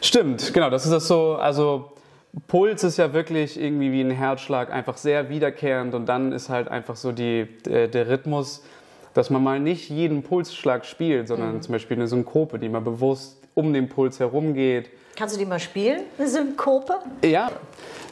Stimmt, 0.02 0.54
genau, 0.54 0.70
das 0.70 0.86
ist 0.86 0.92
das 0.92 1.08
so, 1.08 1.36
also 1.36 1.92
Puls 2.46 2.84
ist 2.84 2.98
ja 2.98 3.14
wirklich 3.14 3.60
irgendwie 3.60 3.92
wie 3.92 4.02
ein 4.02 4.12
Herzschlag, 4.12 4.72
einfach 4.72 4.98
sehr 4.98 5.30
wiederkehrend 5.30 5.96
und 5.96 6.06
dann 6.06 6.32
ist 6.32 6.50
halt 6.50 6.68
einfach 6.68 6.96
so 6.96 7.12
die, 7.12 7.48
der, 7.66 7.88
der 7.88 8.08
Rhythmus, 8.08 8.64
dass 9.14 9.30
man 9.30 9.44
mal 9.44 9.60
nicht 9.60 9.90
jeden 9.90 10.22
Pulsschlag 10.22 10.86
spielt, 10.86 11.28
sondern 11.28 11.62
zum 11.62 11.72
Beispiel 11.72 11.98
eine 11.98 12.08
Synkope, 12.08 12.60
die 12.60 12.70
mal 12.70 12.82
bewusst 12.82 13.42
um 13.56 13.74
den 13.74 13.90
Puls 13.90 14.20
herum 14.20 14.54
geht. 14.54 14.90
Kannst 15.16 15.36
du 15.36 15.40
die 15.40 15.46
mal 15.46 15.60
spielen, 15.60 16.02
eine 16.20 16.28
Synkope? 16.28 17.00
Ja, 17.24 17.52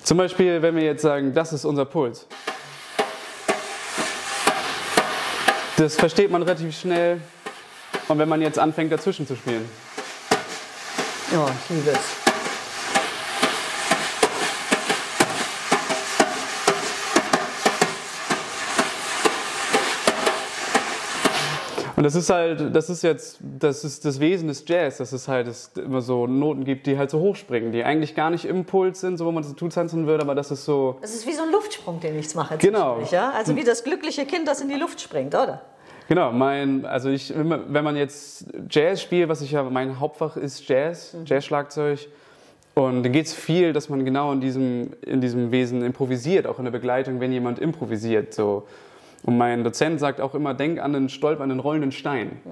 zum 0.02 0.18
Beispiel, 0.18 0.62
wenn 0.62 0.76
wir 0.76 0.84
jetzt 0.84 1.04
sagen, 1.04 1.34
das 1.34 1.54
ist 1.54 1.66
unser 1.66 1.86
Puls. 1.86 2.26
Das 5.78 5.96
versteht 5.96 6.32
man 6.32 6.42
relativ 6.42 6.76
schnell. 6.76 7.20
Und 8.08 8.18
wenn 8.18 8.30
man 8.30 8.42
jetzt 8.42 8.58
anfängt, 8.58 8.92
dazwischen 8.92 9.28
zu 9.28 9.36
spielen. 9.36 9.68
Ja, 11.32 11.46
ich 11.48 11.76
liebe 11.76 11.92
es. 11.92 12.25
Das 22.06 22.14
ist 22.14 22.30
halt, 22.30 22.76
das 22.76 22.92
ist 22.92 23.02
jetzt, 23.02 23.40
das 23.42 23.84
ist 23.84 24.06
das 24.06 24.20
Wesen 24.20 24.48
des 24.48 24.64
Jazz, 24.68 24.98
dass 24.98 25.12
es 25.12 25.28
halt 25.28 25.48
es 25.48 25.72
immer 25.76 26.02
so 26.02 26.28
Noten 26.28 26.64
gibt, 26.64 26.86
die 26.86 27.00
halt 27.00 27.10
so 27.10 27.20
hochspringen, 27.20 27.72
die 27.72 27.84
eigentlich 27.84 28.14
gar 28.14 28.30
nicht 28.30 28.46
im 28.46 28.64
Puls 28.66 29.02
sind, 29.02 29.18
so 29.18 29.26
wo 29.26 29.32
man 29.32 29.42
so 29.42 29.54
tanzen 29.54 30.06
würde, 30.06 30.22
aber 30.22 30.36
das 30.36 30.52
ist 30.52 30.66
so. 30.66 31.00
Es 31.02 31.16
ist 31.16 31.26
wie 31.26 31.34
so 31.34 31.42
ein 31.42 31.52
Luftsprung, 31.52 32.00
den 32.00 32.20
ich 32.20 32.36
mache. 32.36 32.58
Genau. 32.58 33.00
Ja? 33.10 33.32
Also 33.32 33.56
wie 33.56 33.64
das 33.64 33.84
glückliche 33.84 34.26
Kind, 34.26 34.48
das 34.48 34.62
in 34.62 34.70
die 34.70 34.76
Luft 34.76 35.02
springt, 35.02 35.34
oder? 35.34 35.62
Genau, 36.08 36.32
mein, 36.32 36.86
also 36.86 37.10
ich, 37.10 37.34
wenn 37.36 37.84
man 37.84 37.96
jetzt 37.96 38.46
Jazz 38.70 39.02
spielt, 39.02 39.28
was 39.28 39.42
ich 39.42 39.52
ja, 39.52 39.64
mein 39.64 40.00
Hauptfach 40.00 40.38
ist 40.38 40.68
Jazz, 40.70 41.14
mhm. 41.14 41.26
Jazz-Schlagzeug. 41.26 42.08
Und 42.76 43.02
dann 43.02 43.12
geht 43.12 43.26
es 43.26 43.34
viel, 43.34 43.74
dass 43.74 43.90
man 43.90 44.06
genau 44.06 44.32
in 44.32 44.42
diesem, 44.42 44.92
in 45.02 45.22
diesem 45.22 45.52
Wesen 45.52 45.82
improvisiert, 45.82 46.46
auch 46.46 46.60
in 46.60 46.66
der 46.66 46.72
Begleitung, 46.72 47.20
wenn 47.20 47.32
jemand 47.32 47.58
improvisiert. 47.58 48.34
So. 48.34 48.68
Und 49.26 49.38
mein 49.40 49.64
Dozent 49.64 50.00
sagt 50.00 50.22
auch 50.22 50.36
immer, 50.36 50.54
denk 50.54 50.80
an 50.80 50.94
den 50.94 51.10
stolpernden, 51.10 51.60
rollenden 51.60 51.92
Stein. 51.92 52.28
Mhm. 52.28 52.50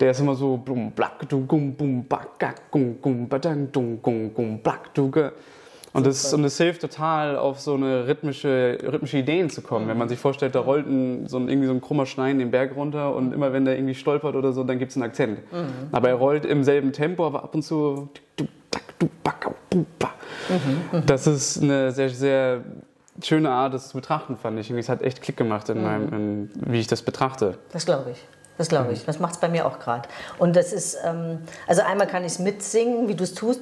Der 0.00 0.10
ist 0.10 0.20
immer 0.20 0.34
so, 0.34 0.56
bum, 0.56 0.90
black, 0.92 1.28
du, 1.28 1.44
gum, 1.44 1.74
bum, 1.74 2.04
back, 2.04 2.70
gum, 2.70 2.96
gum, 3.02 3.28
badang, 3.28 3.70
dum, 3.70 4.00
gum, 4.00 4.32
gum, 4.32 4.58
black, 4.58 4.94
du, 4.94 5.10
und 5.92 6.08
es, 6.08 6.34
und 6.34 6.42
es 6.42 6.58
hilft 6.58 6.80
total, 6.80 7.36
auf 7.36 7.60
so 7.60 7.74
eine 7.74 8.08
rhythmische, 8.08 8.78
rhythmische 8.82 9.18
Ideen 9.18 9.48
zu 9.48 9.62
kommen. 9.62 9.84
Mhm. 9.84 9.90
Wenn 9.90 9.98
man 9.98 10.08
sich 10.08 10.18
vorstellt, 10.18 10.56
da 10.56 10.60
rollt 10.60 10.86
ein, 10.88 11.28
so 11.28 11.36
ein, 11.36 11.48
irgendwie 11.48 11.68
so 11.68 11.72
ein 11.72 11.80
krummer 11.80 12.04
Stein 12.04 12.40
den 12.40 12.50
Berg 12.50 12.74
runter 12.74 13.14
und 13.14 13.32
immer 13.32 13.52
wenn 13.52 13.64
der 13.64 13.76
irgendwie 13.76 13.94
stolpert 13.94 14.34
oder 14.34 14.52
so, 14.52 14.64
dann 14.64 14.80
gibt 14.80 14.90
es 14.90 14.96
einen 14.96 15.04
Akzent. 15.04 15.38
Mhm. 15.52 15.66
Aber 15.92 16.08
er 16.08 16.16
rollt 16.16 16.46
im 16.46 16.64
selben 16.64 16.92
Tempo, 16.92 17.24
aber 17.24 17.44
ab 17.44 17.54
und 17.54 17.62
zu. 17.62 18.08
Das 21.06 21.26
ist 21.28 21.62
eine 21.62 21.92
sehr, 21.92 22.08
sehr 22.08 22.64
schöne 23.22 23.50
Art, 23.50 23.74
das 23.74 23.88
zu 23.88 23.96
betrachten, 23.96 24.36
fand 24.36 24.58
ich. 24.58 24.70
Es 24.70 24.88
hat 24.88 25.02
echt 25.02 25.22
Klick 25.22 25.36
gemacht, 25.36 25.68
in 25.68 25.82
meinem, 25.82 26.12
in, 26.12 26.50
wie 26.54 26.80
ich 26.80 26.86
das 26.86 27.02
betrachte. 27.02 27.58
Das 27.72 27.86
glaube 27.86 28.10
ich. 28.10 28.26
Das 28.56 28.68
glaube 28.68 28.92
ich. 28.92 29.04
Das 29.04 29.18
macht 29.18 29.34
es 29.34 29.40
bei 29.40 29.48
mir 29.48 29.66
auch 29.66 29.80
gerade. 29.80 30.08
Und 30.38 30.54
das 30.54 30.72
ist, 30.72 30.96
ähm, 31.04 31.38
also 31.66 31.82
einmal 31.82 32.06
kann 32.06 32.22
ich 32.22 32.32
es 32.34 32.38
mitsingen, 32.38 33.08
wie 33.08 33.16
du 33.16 33.24
es 33.24 33.34
tust. 33.34 33.60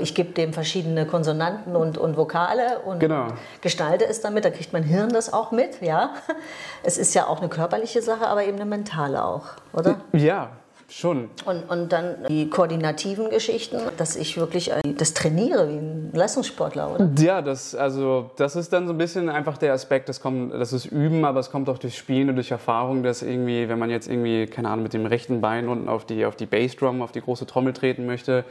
Ich 0.00 0.14
gebe 0.14 0.32
dem 0.32 0.54
verschiedene 0.54 1.04
Konsonanten 1.04 1.76
und, 1.76 1.98
und 1.98 2.16
Vokale 2.16 2.78
und 2.86 3.00
genau. 3.00 3.28
gestalte 3.60 4.06
es 4.06 4.22
damit. 4.22 4.46
Da 4.46 4.50
kriegt 4.50 4.72
mein 4.72 4.82
Hirn 4.82 5.10
das 5.10 5.32
auch 5.32 5.50
mit, 5.50 5.82
ja. 5.82 6.14
Es 6.84 6.96
ist 6.98 7.14
ja 7.14 7.26
auch 7.26 7.40
eine 7.40 7.48
körperliche 7.48 8.02
Sache, 8.02 8.26
aber 8.26 8.44
eben 8.44 8.56
eine 8.56 8.64
mentale 8.64 9.24
auch, 9.24 9.50
oder? 9.72 10.00
Ja, 10.12 10.50
Schon. 10.94 11.30
Und, 11.46 11.62
und 11.70 11.90
dann 11.90 12.26
die 12.28 12.50
koordinativen 12.50 13.30
Geschichten, 13.30 13.78
dass 13.96 14.14
ich 14.14 14.36
wirklich 14.36 14.72
äh, 14.72 14.80
das 14.84 15.14
trainiere 15.14 15.66
wie 15.70 15.76
ein 15.76 16.10
Leistungssportler, 16.12 16.94
oder? 16.94 17.08
Ja, 17.18 17.40
das, 17.40 17.74
also, 17.74 18.30
das 18.36 18.56
ist 18.56 18.74
dann 18.74 18.86
so 18.86 18.92
ein 18.92 18.98
bisschen 18.98 19.30
einfach 19.30 19.56
der 19.56 19.72
Aspekt, 19.72 20.10
das, 20.10 20.20
kommt, 20.20 20.52
das 20.52 20.74
ist 20.74 20.84
Üben, 20.84 21.24
aber 21.24 21.40
es 21.40 21.50
kommt 21.50 21.70
auch 21.70 21.78
durch 21.78 21.96
Spielen 21.96 22.28
und 22.28 22.34
durch 22.34 22.50
Erfahrung, 22.50 23.02
dass 23.02 23.22
irgendwie, 23.22 23.70
wenn 23.70 23.78
man 23.78 23.88
jetzt 23.88 24.06
irgendwie, 24.06 24.46
keine 24.46 24.68
Ahnung, 24.68 24.82
mit 24.82 24.92
dem 24.92 25.06
rechten 25.06 25.40
Bein 25.40 25.66
unten 25.66 25.88
auf 25.88 26.04
die, 26.04 26.26
auf 26.26 26.36
die 26.36 26.44
Bassdrum, 26.44 27.00
auf 27.00 27.10
die 27.10 27.22
große 27.22 27.46
Trommel 27.46 27.72
treten 27.72 28.04
möchte, 28.04 28.44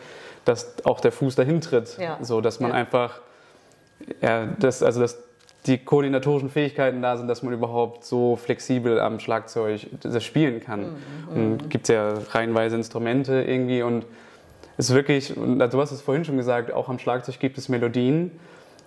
dass 0.43 0.83
auch 0.83 0.99
der 0.99 1.11
Fuß 1.11 1.35
dahin 1.35 1.61
tritt. 1.61 1.99
Ja. 1.99 2.17
So, 2.21 2.41
dass 2.41 2.59
man 2.59 2.71
ja. 2.71 2.77
einfach, 2.77 3.19
ja, 4.19 4.47
das, 4.57 4.81
also 4.81 4.99
das 4.99 5.19
die 5.67 5.77
koordinatorischen 5.77 6.49
Fähigkeiten 6.49 7.01
da 7.01 7.17
sind, 7.17 7.27
dass 7.27 7.43
man 7.43 7.53
überhaupt 7.53 8.03
so 8.03 8.35
flexibel 8.35 8.99
am 8.99 9.19
Schlagzeug 9.19 9.87
das 10.01 10.23
spielen 10.23 10.59
kann. 10.59 10.95
Mhm. 11.33 11.35
Und 11.35 11.69
gibt 11.69 11.89
es 11.89 11.93
ja 11.93 12.13
reihenweise 12.31 12.75
Instrumente 12.75 13.43
irgendwie 13.43 13.83
und 13.83 14.05
es 14.77 14.89
ist 14.89 14.95
wirklich, 14.95 15.37
und 15.37 15.59
du 15.59 15.81
hast 15.81 15.91
es 15.91 16.01
vorhin 16.01 16.25
schon 16.25 16.37
gesagt, 16.37 16.71
auch 16.71 16.89
am 16.89 16.97
Schlagzeug 16.97 17.39
gibt 17.39 17.57
es 17.57 17.69
Melodien. 17.69 18.31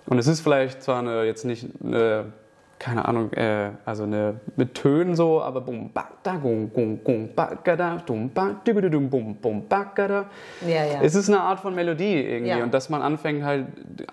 Und 0.06 0.18
es 0.18 0.26
ist 0.26 0.40
vielleicht 0.40 0.82
zwar 0.82 0.98
eine, 0.98 1.24
jetzt 1.24 1.44
nicht 1.44 1.68
eine 1.82 2.32
keine 2.84 3.08
Ahnung, 3.08 3.32
äh, 3.32 3.70
also 3.86 4.02
eine 4.02 4.40
mit 4.56 4.74
Tönen 4.74 5.16
so, 5.16 5.40
aber 5.40 5.62
bum 5.62 5.90
da 6.22 6.34
ba 7.34 7.58
ga 7.64 7.76
da 7.76 7.96
dum 8.04 8.28
ba 8.28 8.60
dum 8.62 9.08
bum 9.08 9.36
bum 9.36 9.64
da. 9.70 9.86
Ja, 9.96 10.26
ja. 10.68 11.00
Es 11.00 11.14
ist 11.14 11.30
eine 11.30 11.40
Art 11.40 11.60
von 11.60 11.74
Melodie 11.74 12.20
irgendwie 12.20 12.50
ja. 12.50 12.62
und 12.62 12.74
dass 12.74 12.90
man 12.90 13.00
anfängt 13.00 13.42
halt, 13.42 13.68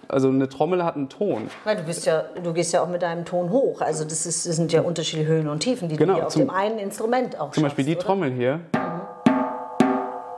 also 0.07 0.29
eine 0.29 0.47
Trommel 0.47 0.85
hat 0.85 0.95
einen 0.95 1.09
Ton. 1.09 1.49
Weil 1.65 1.75
du 1.75 1.83
bist 1.83 2.05
ja, 2.05 2.23
du 2.41 2.53
gehst 2.53 2.71
ja 2.71 2.81
auch 2.81 2.87
mit 2.87 3.01
deinem 3.01 3.25
Ton 3.25 3.49
hoch, 3.49 3.81
also 3.81 4.05
das, 4.05 4.25
ist, 4.25 4.47
das 4.47 4.55
sind 4.55 4.71
ja 4.71 4.83
unterschiedliche 4.83 5.29
Höhen 5.29 5.49
und 5.49 5.59
Tiefen, 5.59 5.89
die 5.89 5.97
genau, 5.97 6.15
du 6.15 6.21
auf 6.27 6.29
zum, 6.31 6.43
dem 6.43 6.49
einen 6.51 6.79
Instrument 6.79 7.37
auch 7.41 7.51
Zum 7.51 7.63
schaffst, 7.63 7.75
Beispiel 7.75 7.83
die 7.83 7.97
oder? 7.97 8.05
Trommel 8.05 8.31
hier, 8.31 8.61
mhm. 8.73 9.31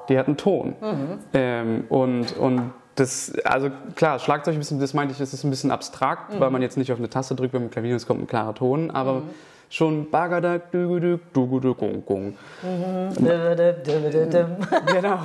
die 0.09 0.17
hat 0.17 0.25
einen 0.25 0.37
Ton 0.37 0.73
mhm. 0.81 1.19
ähm, 1.35 1.83
und 1.87 2.35
und 2.37 2.71
das, 2.95 3.33
also 3.43 3.71
klar, 3.95 4.19
Schlagzeug, 4.19 4.57
das 4.59 4.93
meinte 4.93 5.13
ich, 5.13 5.17
das 5.17 5.33
ist 5.33 5.43
ein 5.43 5.49
bisschen 5.49 5.71
abstrakt, 5.71 6.33
mhm. 6.33 6.39
weil 6.39 6.51
man 6.51 6.61
jetzt 6.61 6.77
nicht 6.77 6.91
auf 6.91 6.99
eine 6.99 7.09
Taste 7.09 7.35
drückt 7.35 7.53
beim 7.53 7.69
Klavier 7.69 7.91
und 7.91 7.97
es 7.97 8.05
kommt 8.05 8.21
ein 8.21 8.27
klarer 8.27 8.53
Ton, 8.53 8.91
aber 8.91 9.21
mhm. 9.21 9.29
schon 9.69 10.11
Bagadak, 10.11 10.71
Dügudük, 10.71 11.33
Dugudük, 11.33 11.77
Gung, 11.77 12.05
Gung. 12.05 12.37
Mhm. 12.61 13.15
genau. 14.85 15.19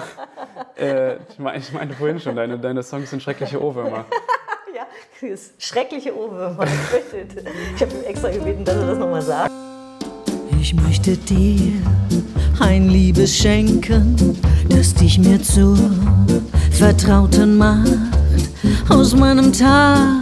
äh, 0.77 1.17
ich, 1.17 1.39
meine, 1.39 1.59
ich 1.59 1.73
meinte 1.73 1.95
vorhin 1.95 2.19
schon, 2.21 2.37
deine, 2.37 2.59
deine 2.59 2.83
Songs 2.83 3.11
sind 3.11 3.23
schreckliche 3.23 3.63
Ohrwürmer. 3.63 4.07
ja, 4.75 4.87
schreckliche 5.59 6.17
Ohrwürmer. 6.17 6.65
Ich 7.77 7.83
habe 7.83 7.93
ihm 7.93 8.05
extra 8.07 8.31
gebeten, 8.31 8.65
dass 8.65 8.77
er 8.77 8.87
das 8.87 8.99
nochmal 8.99 9.23
sagt. 9.23 9.53
Ich 10.61 10.75
möchte 10.75 11.17
dir 11.17 11.83
ein 12.69 12.91
Liebes 12.91 13.35
schenken, 13.35 14.15
das 14.69 14.93
dich 14.93 15.19
mir 15.19 15.43
zur 15.43 15.79
Vertrauten 16.71 17.57
macht. 17.57 17.97
Aus 18.91 19.17
meinem 19.17 19.53
Tag 19.55 20.21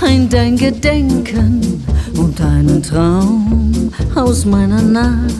ein 0.00 0.28
dein 0.28 0.56
Gedenken 0.56 1.84
und 2.18 2.40
einen 2.40 2.82
Traum 2.82 3.92
aus 4.14 4.44
meiner 4.44 4.82
Nacht. 4.82 5.34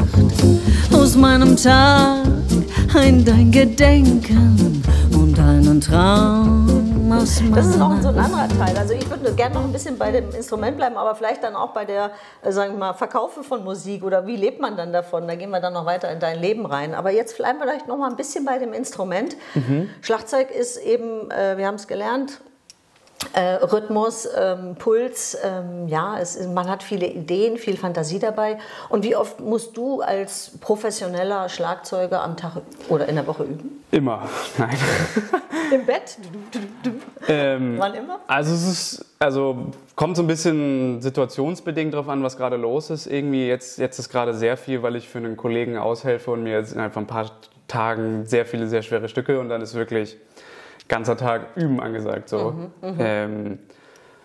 Aus 0.93 1.17
meinem 1.17 1.57
Tag 1.57 2.25
ein 2.95 3.25
dein 3.25 3.51
Gedenken 3.51 4.83
und 5.13 5.39
einen 5.39 5.81
Traum 5.81 6.85
das 7.21 7.41
ist 7.41 7.79
noch 7.79 8.01
so 8.01 8.09
ein 8.09 8.19
anderer 8.19 8.49
Teil. 8.49 8.77
Also 8.77 8.95
ich 8.95 9.09
würde 9.09 9.33
gerne 9.35 9.55
noch 9.55 9.65
ein 9.65 9.73
bisschen 9.73 9.99
bei 9.99 10.11
dem 10.11 10.31
Instrument 10.31 10.77
bleiben, 10.77 10.97
aber 10.97 11.15
vielleicht 11.15 11.43
dann 11.43 11.55
auch 11.55 11.73
bei 11.73 11.85
der, 11.85 12.11
äh, 12.43 12.53
sagen 12.53 12.73
wir 12.73 12.79
mal, 12.79 12.93
Verkaufe 12.95 13.43
von 13.43 13.65
Musik 13.65 14.05
oder 14.05 14.27
wie 14.27 14.37
lebt 14.37 14.61
man 14.61 14.77
dann 14.77 14.93
davon? 14.93 15.27
Da 15.29 15.35
gehen 15.35 15.51
wir 15.51 15.61
dann 15.61 15.73
noch 15.73 15.87
weiter 15.87 16.11
in 16.11 16.21
dein 16.21 16.41
Leben 16.41 16.67
rein. 16.67 16.95
Aber 16.95 17.11
jetzt 17.11 17.37
bleiben 17.37 17.59
wir 17.59 17.67
vielleicht 17.67 17.89
noch 17.89 17.97
mal 17.97 18.11
ein 18.11 18.17
bisschen 18.17 18.45
bei 18.45 18.59
dem 18.59 18.73
Instrument. 18.73 19.37
Mhm. 19.55 19.91
Schlagzeug 20.01 20.51
ist 20.51 20.77
eben, 20.77 21.31
äh, 21.31 21.57
wir 21.57 21.67
haben 21.67 21.77
es 21.77 21.87
gelernt, 21.87 22.41
äh, 23.35 23.55
Rhythmus, 23.55 24.29
ähm, 24.37 24.77
Puls, 24.79 25.37
ähm, 25.43 25.89
ja, 25.89 26.19
es, 26.21 26.41
man 26.47 26.69
hat 26.69 26.83
viele 26.85 27.07
Ideen, 27.07 27.57
viel 27.57 27.77
Fantasie 27.77 28.21
dabei. 28.21 28.59
Und 28.89 29.05
wie 29.05 29.17
oft 29.17 29.41
musst 29.41 29.77
du 29.77 30.01
als 30.03 30.53
professioneller 30.61 31.49
Schlagzeuger 31.49 32.23
am 32.23 32.37
Tag 32.37 32.63
oder 32.89 33.09
in 33.09 33.17
der 33.17 33.27
Woche 33.27 33.43
üben? 33.43 33.85
Immer, 33.91 34.23
nein. 34.59 34.77
Im 35.73 35.85
Bett? 35.85 36.17
Ähm, 37.27 37.77
Wann 37.79 37.95
immer? 37.95 38.21
Also 38.29 38.55
es 38.55 38.69
ist, 38.69 39.05
also 39.19 39.73
kommt 39.97 40.17
so 40.17 40.23
ein 40.23 40.29
bisschen 40.29 41.03
situationsbedingt 41.03 41.93
darauf 41.93 42.09
an, 42.09 42.23
was 42.23 42.37
gerade 42.37 42.57
los 42.57 42.91
ist. 42.91 43.07
Irgendwie 43.07 43.49
jetzt, 43.49 43.79
jetzt 43.79 43.99
ist 43.99 44.11
gerade 44.11 44.35
sehr 44.35 44.57
viel, 44.57 44.83
weil 44.83 44.95
ich 44.95 45.09
für 45.09 45.19
einen 45.19 45.37
Kollegen 45.37 45.77
aushelfe 45.77 46.31
und 46.31 46.45
mir 46.45 46.53
jetzt 46.53 46.73
innerhalb 46.73 46.95
von 46.95 47.05
ein 47.05 47.09
paar 47.09 47.31
Tagen 47.67 48.27
sehr 48.27 48.47
viele, 48.47 48.69
sehr 48.69 48.83
schwere 48.83 49.09
Stücke 49.09 49.41
und 49.41 49.49
dann 49.49 49.61
ist 49.61 49.75
wirklich 49.75 50.19
ganzer 50.89 51.17
Tag 51.17 51.57
Üben 51.57 51.81
angesagt. 51.81 52.29
So. 52.29 52.53
Mhm, 52.53 52.89
mhm, 52.89 52.97
ähm, 52.99 53.59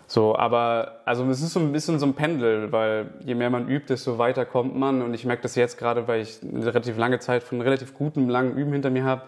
so, 0.10 0.36
aber 0.36 1.02
also 1.06 1.24
es 1.30 1.42
ist 1.42 1.54
so 1.54 1.60
ein 1.60 1.72
bisschen 1.72 2.00
so 2.00 2.08
ein 2.08 2.16
Pendel, 2.16 2.72
weil 2.72 3.12
je 3.24 3.36
mehr 3.36 3.52
man 3.52 3.68
übt, 3.70 3.90
desto 3.90 4.18
weiter 4.18 4.44
kommt 4.44 4.76
man. 4.76 5.04
Und 5.04 5.14
ich 5.14 5.24
merke 5.24 5.44
das 5.44 5.54
jetzt 5.56 5.78
gerade, 5.78 6.08
weil 6.08 6.22
ich 6.22 6.40
eine 6.42 6.66
relativ 6.66 6.98
lange 6.98 7.20
Zeit 7.20 7.44
von 7.44 7.62
relativ 7.62 7.94
gutem, 7.94 8.28
langen 8.28 8.58
Üben 8.58 8.74
hinter 8.74 8.90
mir 8.90 9.04
habe, 9.04 9.22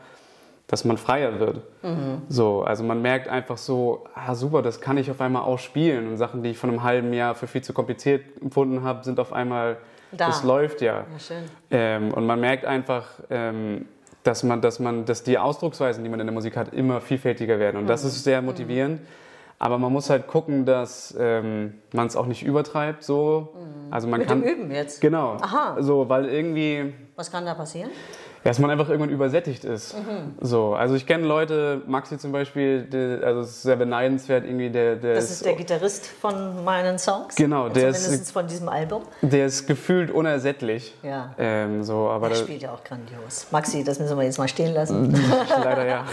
dass 0.65 0.83
man 0.83 0.97
freier 0.97 1.39
wird. 1.39 1.57
Mhm. 1.83 2.23
So, 2.29 2.63
also 2.63 2.83
man 2.83 2.99
merkt 2.99 3.27
einfach 3.27 3.57
so, 3.57 4.05
ah 4.15 4.33
super, 4.33 4.63
das 4.63 4.81
kann 4.81 4.97
ich 4.97 5.11
auf 5.11 5.21
einmal 5.21 5.43
auch 5.43 5.59
spielen. 5.59 6.07
Und 6.07 6.17
Sachen, 6.17 6.41
die 6.41 6.49
ich 6.49 6.57
von 6.57 6.71
einem 6.71 6.81
halben 6.81 7.13
Jahr 7.13 7.35
für 7.35 7.45
viel 7.45 7.61
zu 7.61 7.73
kompliziert 7.73 8.23
empfunden 8.41 8.81
habe, 8.81 9.03
sind 9.03 9.19
auf 9.19 9.33
einmal, 9.33 9.77
da. 10.11 10.27
das 10.27 10.43
läuft 10.43 10.81
ja. 10.81 11.05
ja 11.29 11.35
ähm, 11.69 12.11
und 12.11 12.25
man 12.25 12.39
merkt 12.39 12.65
einfach, 12.65 13.07
ähm, 13.29 13.85
dass 14.23 14.43
man, 14.43 14.61
dass 14.61 14.79
man, 14.79 15.05
dass 15.05 15.23
die 15.23 15.37
Ausdrucksweisen, 15.37 16.03
die 16.03 16.09
man 16.09 16.19
in 16.19 16.27
der 16.27 16.33
Musik 16.33 16.55
hat, 16.55 16.73
immer 16.73 17.01
vielfältiger 17.01 17.59
werden. 17.59 17.77
Und 17.77 17.87
das 17.87 18.03
mhm. 18.03 18.09
ist 18.09 18.23
sehr 18.23 18.41
motivierend. 18.41 19.01
Aber 19.57 19.77
man 19.77 19.93
muss 19.93 20.09
halt 20.09 20.25
gucken, 20.25 20.65
dass 20.65 21.15
ähm, 21.19 21.75
man 21.93 22.07
es 22.07 22.15
auch 22.15 22.25
nicht 22.25 22.43
übertreibt. 22.43 23.03
So. 23.03 23.53
Mhm. 23.53 23.93
Also 23.93 24.07
man 24.07 24.19
Mit 24.19 24.27
kann, 24.27 24.41
dem 24.41 24.49
Üben 24.49 24.71
jetzt? 24.71 25.01
Genau. 25.01 25.37
Aha. 25.39 25.77
So, 25.79 26.09
weil 26.09 26.25
irgendwie. 26.25 26.93
Was 27.15 27.31
kann 27.31 27.45
da 27.45 27.53
passieren? 27.53 27.91
Dass 28.43 28.57
man 28.59 28.71
einfach 28.71 28.89
irgendwann 28.89 29.11
übersättigt 29.11 29.63
ist. 29.63 29.95
Mhm. 29.95 30.35
So, 30.39 30.73
also 30.73 30.95
ich 30.95 31.05
kenne 31.05 31.25
Leute, 31.25 31.81
Maxi 31.85 32.17
zum 32.17 32.31
Beispiel, 32.31 32.83
der, 32.83 33.23
also 33.23 33.41
es 33.41 33.49
ist 33.49 33.61
sehr 33.63 33.75
beneidenswert 33.75 34.45
irgendwie, 34.45 34.69
der, 34.69 34.95
der 34.95 35.15
Das 35.15 35.25
ist, 35.25 35.31
ist 35.31 35.45
der 35.45 35.53
Gitarrist 35.53 36.07
von 36.07 36.63
meinen 36.63 36.97
Songs. 36.97 37.35
Genau, 37.35 37.69
der 37.69 37.93
Zumindest 37.93 38.23
ist 38.23 38.31
von 38.31 38.47
diesem 38.47 38.69
Album. 38.69 39.03
Der 39.21 39.45
ist 39.45 39.67
gefühlt 39.67 40.09
unersättlich. 40.09 40.95
Ja. 41.03 41.35
Ähm, 41.37 41.83
so, 41.83 42.09
aber 42.09 42.29
der 42.29 42.35
spielt 42.35 42.63
ja 42.63 42.73
auch 42.73 42.83
grandios. 42.83 43.47
Maxi, 43.51 43.83
das 43.83 43.99
müssen 43.99 44.17
wir 44.17 44.23
jetzt 44.23 44.39
mal 44.39 44.47
stehen 44.47 44.73
lassen. 44.73 45.13
Leider 45.63 45.85
ja. 45.85 46.05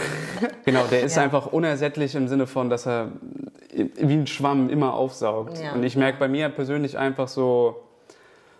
Genau, 0.65 0.83
der 0.89 1.01
ist 1.01 1.15
ja. 1.15 1.23
einfach 1.23 1.47
unersättlich 1.47 2.13
im 2.15 2.27
Sinne 2.27 2.45
von, 2.45 2.69
dass 2.69 2.85
er 2.85 3.09
wie 3.73 4.13
ein 4.13 4.27
Schwamm 4.27 4.69
immer 4.69 4.93
aufsaugt. 4.93 5.59
Ja. 5.59 5.73
Und 5.73 5.83
ich 5.83 5.95
merke 5.95 6.19
bei 6.19 6.27
mir 6.27 6.49
persönlich 6.49 6.97
einfach 6.97 7.27
so 7.27 7.88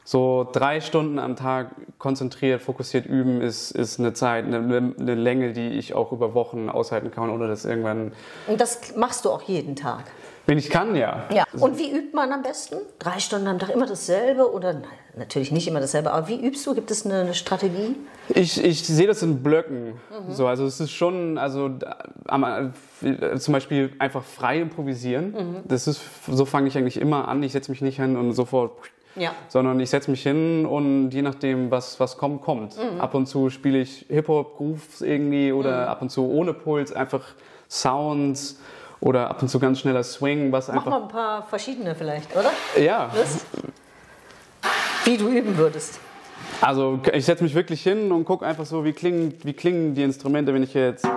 so 0.09 0.43
drei 0.51 0.81
Stunden 0.81 1.19
am 1.19 1.35
Tag 1.35 1.69
konzentriert, 1.99 2.63
fokussiert 2.63 3.05
üben 3.05 3.41
ist, 3.41 3.69
ist 3.69 3.99
eine 3.99 4.11
Zeit, 4.13 4.43
eine, 4.43 4.95
eine 4.99 5.13
Länge, 5.13 5.53
die 5.53 5.67
ich 5.67 5.93
auch 5.93 6.11
über 6.11 6.33
Wochen 6.33 6.67
aushalten 6.67 7.11
kann, 7.11 7.29
ohne 7.29 7.47
dass 7.47 7.63
irgendwann. 7.63 8.13
Und 8.47 8.59
das 8.59 8.95
machst 8.95 9.23
du 9.25 9.29
auch 9.29 9.43
jeden 9.43 9.75
Tag. 9.75 10.05
Wenn 10.47 10.57
ich 10.57 10.71
kann, 10.71 10.95
ja. 10.95 11.25
Ja. 11.31 11.43
Und 11.59 11.77
wie 11.77 11.91
übt 11.91 12.15
man 12.15 12.31
am 12.31 12.41
besten? 12.41 12.77
Drei 12.97 13.19
Stunden 13.19 13.45
am 13.45 13.59
Tag 13.59 13.69
immer 13.69 13.85
dasselbe 13.85 14.51
oder 14.51 14.73
nein, 14.73 14.83
natürlich 15.15 15.51
nicht 15.51 15.67
immer 15.67 15.79
dasselbe, 15.79 16.11
aber 16.11 16.27
wie 16.27 16.43
übst 16.43 16.65
du? 16.65 16.73
Gibt 16.73 16.89
es 16.89 17.05
eine 17.05 17.35
Strategie? 17.35 17.95
Ich, 18.29 18.63
ich 18.63 18.87
sehe 18.87 19.05
das 19.05 19.21
in 19.21 19.43
Blöcken. 19.43 19.93
So, 20.29 20.47
also 20.47 20.65
es 20.65 20.79
ist 20.79 20.89
schon, 20.89 21.37
also 21.37 21.69
am, 22.25 22.73
zum 23.37 23.51
Beispiel 23.51 23.93
einfach 23.99 24.23
frei 24.23 24.59
improvisieren. 24.59 25.61
Das 25.67 25.87
ist, 25.87 26.01
so 26.25 26.45
fange 26.45 26.67
ich 26.67 26.75
eigentlich 26.79 26.99
immer 26.99 27.27
an. 27.27 27.43
Ich 27.43 27.51
setze 27.51 27.69
mich 27.69 27.83
nicht 27.83 27.97
hin 27.97 28.17
und 28.17 28.33
sofort 28.33 28.71
Ja. 29.19 29.33
sondern 29.49 29.79
ich 29.79 29.89
setze 29.89 30.09
mich 30.09 30.23
hin 30.23 30.65
und 30.65 31.11
je 31.11 31.21
nachdem, 31.21 31.69
was, 31.71 31.99
was 31.99 32.17
kommt, 32.17 32.41
kommt. 32.41 32.75
Ab 32.99 33.13
und 33.13 33.27
zu 33.27 33.49
spiele 33.49 33.79
ich 33.79 34.05
Hip-Hop, 34.09 34.57
Grooves 34.57 35.01
irgendwie 35.01 35.51
oder 35.51 35.89
ab 35.89 36.01
und 36.01 36.09
zu 36.09 36.25
ohne 36.29 36.53
Puls, 36.53 36.93
einfach 36.93 37.25
Sounds 37.69 38.59
oder 39.01 39.29
ab 39.29 39.41
und 39.41 39.49
zu 39.49 39.59
ganz 39.59 39.79
schneller 39.79 40.03
Swing, 40.03 40.51
was 40.51 40.67
Mach 40.69 40.75
einfach. 40.75 40.91
mal 40.91 41.01
ein 41.03 41.07
paar 41.07 41.43
verschiedene 41.43 41.95
vielleicht, 41.95 42.35
oder? 42.35 42.51
Ja, 42.81 43.11
Lust? 43.15 43.45
Wie 45.05 45.17
du 45.17 45.29
üben 45.29 45.57
würdest. 45.57 45.99
also 46.61 46.99
ich 47.13 47.25
setze 47.25 47.43
mich 47.43 47.55
wirklich 47.55 47.81
hin 47.81 48.11
und 48.11 48.25
gucke 48.25 48.45
einfach 48.45 48.65
so, 48.65 48.83
wie 48.85 48.93
klingen, 48.93 49.33
wie 49.43 49.53
klingen 49.53 49.93
die 49.95 50.03
Instrumente, 50.03 50.53
wenn 50.53 50.63
ich 50.63 50.73
jetzt. 50.73 51.07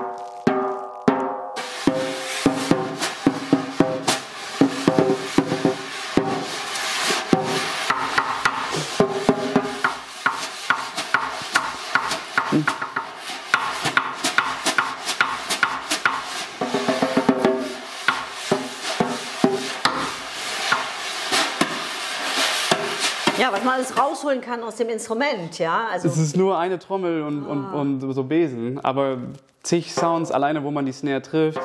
Ja, 23.43 23.53
was 23.53 23.65
man 23.65 23.75
alles 23.75 23.99
rausholen 23.99 24.41
kann 24.41 24.63
aus 24.63 24.77
dem 24.77 24.89
Instrument, 24.89 25.59
ja. 25.59 25.89
Also 25.91 26.07
Es 26.07 26.17
ist 26.17 26.37
nur 26.37 26.57
eine 26.57 26.79
Trommel 26.79 27.23
und, 27.23 27.45
und, 27.45 27.75
und 27.75 28.13
so 28.13 28.23
Besen, 28.23 28.79
aber 28.85 29.19
zig 29.65 29.93
Sounds 29.93 30.31
alleine, 30.31 30.63
wo 30.63 30.71
man 30.71 30.87
die 30.87 30.93
Snare 30.93 31.23
trifft. 31.23 31.59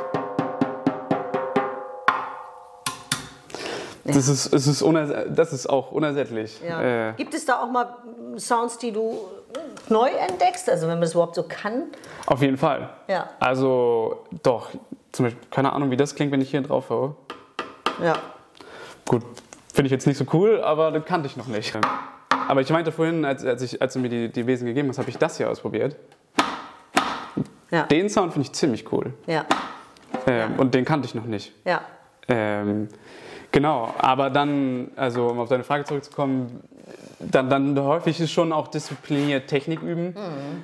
Das 4.06 4.28
ist, 4.28 4.52
es 4.52 4.66
ist 4.66 4.84
das 5.30 5.54
ist 5.54 5.70
auch 5.70 5.92
unersättlich. 5.92 6.60
ja. 6.68 7.10
Äh, 7.10 7.14
Gibt 7.16 7.36
es 7.36 7.46
da 7.46 7.62
auch 7.62 7.70
mal 7.70 7.96
Sounds, 8.38 8.80
die 8.80 8.92
du 8.92 9.16
neu 9.88 10.10
entdeckst? 10.10 10.68
Also 10.72 10.88
wenn 10.88 10.96
man 10.96 11.02
das 11.02 11.12
überhaupt 11.14 11.36
so 11.36 11.44
kann? 11.44 11.92
auf 12.26 12.42
jeden 12.42 12.58
Fall. 12.58 12.90
Ja. 13.08 13.30
Also 13.40 14.24
doch, 14.42 14.72
zum 15.12 15.26
Beispiel, 15.26 15.48
keine 15.52 15.74
Ahnung, 15.74 15.92
wie 15.92 15.98
das 15.98 16.16
klingt, 16.16 16.32
wenn 16.32 16.42
ich 16.42 16.50
hier 16.50 16.62
drauf 16.62 16.90
haue. 16.90 17.16
Ja. 18.04 18.16
Gut, 19.06 19.22
finde 19.78 19.88
ich 19.90 19.92
jetzt 19.92 20.08
nicht 20.08 20.18
so 20.18 20.26
cool, 20.34 20.60
aber 20.62 20.90
das 20.90 21.06
kannte 21.06 21.28
ich 21.28 21.38
noch 21.38 21.46
nicht. 21.46 21.78
Aber 22.48 22.62
ich 22.62 22.70
meinte 22.72 22.92
vorhin, 22.92 23.24
als, 23.26 23.46
als, 23.46 23.62
ich, 23.62 23.80
als 23.80 23.94
du 23.94 24.00
mir 24.00 24.10
die, 24.10 24.28
die 24.28 24.48
Wesen 24.48 24.66
gegeben 24.66 24.90
hast, 24.90 24.98
habe 24.98 25.12
ich 25.12 25.20
das 25.20 25.38
hier 25.38 25.52
ausprobiert. 25.52 25.96
Ja. 27.70 27.84
Den 27.84 28.10
Sound 28.10 28.34
finde 28.34 28.48
ich 28.48 28.54
ziemlich 28.54 28.92
cool. 28.92 29.14
Ja. 29.28 29.46
Ähm, 30.26 30.54
Und 30.58 30.74
den 30.74 30.84
kannte 30.84 31.06
ich 31.06 31.14
noch 31.14 31.26
nicht. 31.26 31.54
Ja. 31.64 31.82
Ähm, 32.28 32.88
genau, 33.52 33.94
aber 34.00 34.32
dann, 34.32 34.90
also 34.96 35.28
um 35.28 35.40
auf 35.40 35.50
deine 35.50 35.64
Frage 35.64 35.84
zurückzukommen, 35.84 36.62
dann, 37.20 37.48
dann 37.48 37.80
häufig 37.80 38.20
ist 38.20 38.32
schon 38.32 38.52
auch 38.52 38.70
diszipliniert 38.70 39.48
Technik 39.48 39.84
üben, 39.84 40.16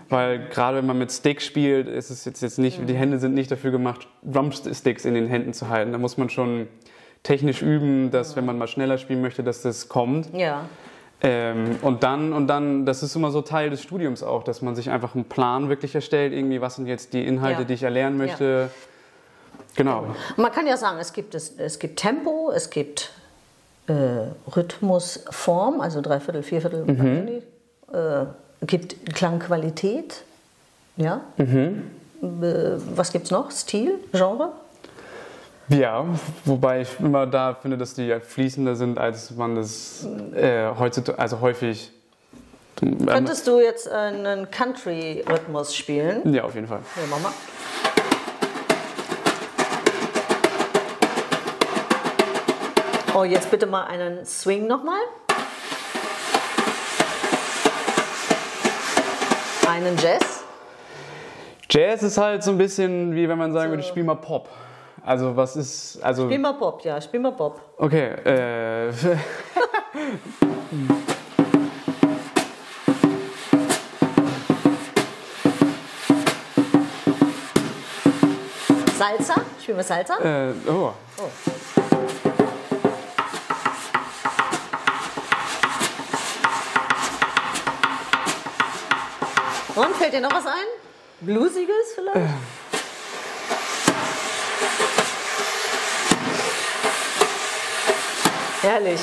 weil 0.10 0.48
gerade 0.50 0.78
wenn 0.78 0.88
man 0.88 0.98
mit 0.98 1.12
Stick 1.12 1.40
spielt, 1.44 1.88
ist 1.88 2.10
es 2.10 2.26
jetzt, 2.26 2.42
jetzt 2.42 2.58
nicht, 2.58 2.80
die 2.90 2.96
Hände 2.96 3.20
sind 3.20 3.36
nicht 3.36 3.52
dafür 3.52 3.70
gemacht, 3.70 4.08
Drumsticks 4.24 5.06
in 5.06 5.14
den 5.14 5.28
Händen 5.28 5.54
zu 5.54 5.70
halten. 5.70 5.92
Da 5.92 6.00
muss 6.00 6.18
man 6.18 6.30
schon 6.32 6.68
technisch 7.24 7.62
üben, 7.62 8.12
dass 8.12 8.36
wenn 8.36 8.46
man 8.46 8.58
mal 8.58 8.68
schneller 8.68 8.98
spielen 8.98 9.22
möchte, 9.22 9.44
dass 9.44 9.62
das 9.62 9.88
kommt. 9.90 10.34
Ja. 10.34 10.66
Ähm, 11.22 11.78
und 11.82 12.04
dann, 12.04 12.34
und 12.34 12.48
dann, 12.48 12.86
das 12.86 13.02
ist 13.02 13.16
immer 13.16 13.32
so 13.32 13.42
Teil 13.42 13.70
des 13.70 13.82
Studiums 13.82 14.24
auch, 14.24 14.44
dass 14.44 14.62
man 14.62 14.76
sich 14.76 14.90
einfach 14.90 15.16
einen 15.16 15.24
Plan 15.26 15.70
wirklich 15.70 15.96
erstellt, 15.96 16.34
irgendwie, 16.34 16.60
was 16.60 16.76
sind 16.76 16.86
jetzt 16.88 17.14
die 17.14 17.26
Inhalte, 17.26 17.62
Ja. 17.62 17.68
die 17.68 17.74
ich 17.76 17.84
erlernen 17.84 18.18
möchte. 18.18 18.70
Genau. 19.76 20.08
Und 20.36 20.44
man 20.44 20.52
kann 20.52 20.68
ja 20.68 20.76
sagen, 20.78 20.98
es 21.00 21.14
gibt, 21.14 21.34
es, 21.34 21.54
es 21.58 21.80
gibt 21.80 21.98
Tempo, 21.98 22.52
es 22.54 22.70
gibt 22.70 23.12
äh, 23.88 23.94
Rhythmus, 24.56 25.24
Form, 25.30 25.80
also 25.82 26.02
Dreiviertel, 26.02 26.44
Vierviertel, 26.44 26.86
Mhm. 26.86 27.42
äh, 27.94 28.26
gibt 28.66 29.14
Klangqualität. 29.16 30.24
Ja. 30.98 31.22
Mhm. 31.38 31.84
Äh, 32.22 32.78
was 32.96 33.12
gibt's 33.12 33.32
noch? 33.32 33.50
Stil, 33.52 33.96
Genre? 34.12 34.52
Ja, 35.70 36.06
wobei 36.44 36.82
ich 36.82 37.00
immer 37.00 37.26
da 37.26 37.56
finde, 37.56 37.78
dass 37.78 37.94
die 37.94 38.14
fließender 38.20 38.76
sind, 38.76 38.98
als 38.98 39.32
man 39.32 39.56
das 39.56 40.06
äh, 40.36 40.70
heutzutage, 40.78 41.18
also 41.18 41.40
häufig. 41.40 41.92
Ähm, 42.82 43.06
Könntest 43.06 43.48
du 43.48 43.60
jetzt 43.62 43.90
einen 43.90 44.52
Country-Rhythmus 44.52 45.74
spielen? 45.76 46.34
ja, 46.34 46.44
auf 46.44 46.56
jeden 46.56 46.68
Fall. 46.68 46.80
Ja, 46.98 47.04
mach 47.10 47.20
mal. 47.20 47.32
Oh, 53.16 53.24
jetzt 53.24 53.50
bitte 53.52 53.68
mal 53.68 53.86
einen 53.86 54.26
Swing 54.26 54.68
nochmal. 54.68 55.00
Einen 59.70 59.96
Jazz. 59.98 60.44
Jazz 61.70 62.04
ist 62.04 62.18
halt 62.18 62.44
so 62.44 62.52
ein 62.52 62.58
bisschen 62.58 63.16
wie 63.16 63.30
wenn 63.30 63.38
man 63.38 63.54
sagen 63.54 63.72
würde, 63.72 63.84
spiel 63.84 64.04
mal 64.04 64.16
Pop. 64.16 64.50
Also 65.06 65.36
was 65.36 65.58
ist, 65.58 66.02
also 66.02 66.26
Spiel 66.28 66.40
mal 66.40 66.54
Bob, 66.54 66.82
ja, 66.86 67.02
spiel 67.02 67.20
mal 67.20 67.32
Bob. 67.32 67.60
okay, 67.78 68.12
äh, 68.24 68.92
Salsa, 78.98 79.36
spielen 79.62 79.78
wir 79.78 79.84
Salsa? 79.84 80.18
äh, 80.20 80.54
oh, 80.70 80.94
Und 89.76 89.96
fällt 89.96 90.14
dir 90.14 90.22
noch 90.22 90.34
was 90.34 90.46
ein? 90.46 90.66
Bluesiges 91.22 91.94
vielleicht? 91.96 92.30
Herrlich. 98.64 99.00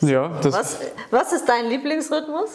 ja, 0.00 0.40
das 0.42 0.54
Was, 0.54 0.78
was 1.10 1.32
ist 1.34 1.46
dein 1.46 1.66
Lieblingsrhythmus? 1.68 2.52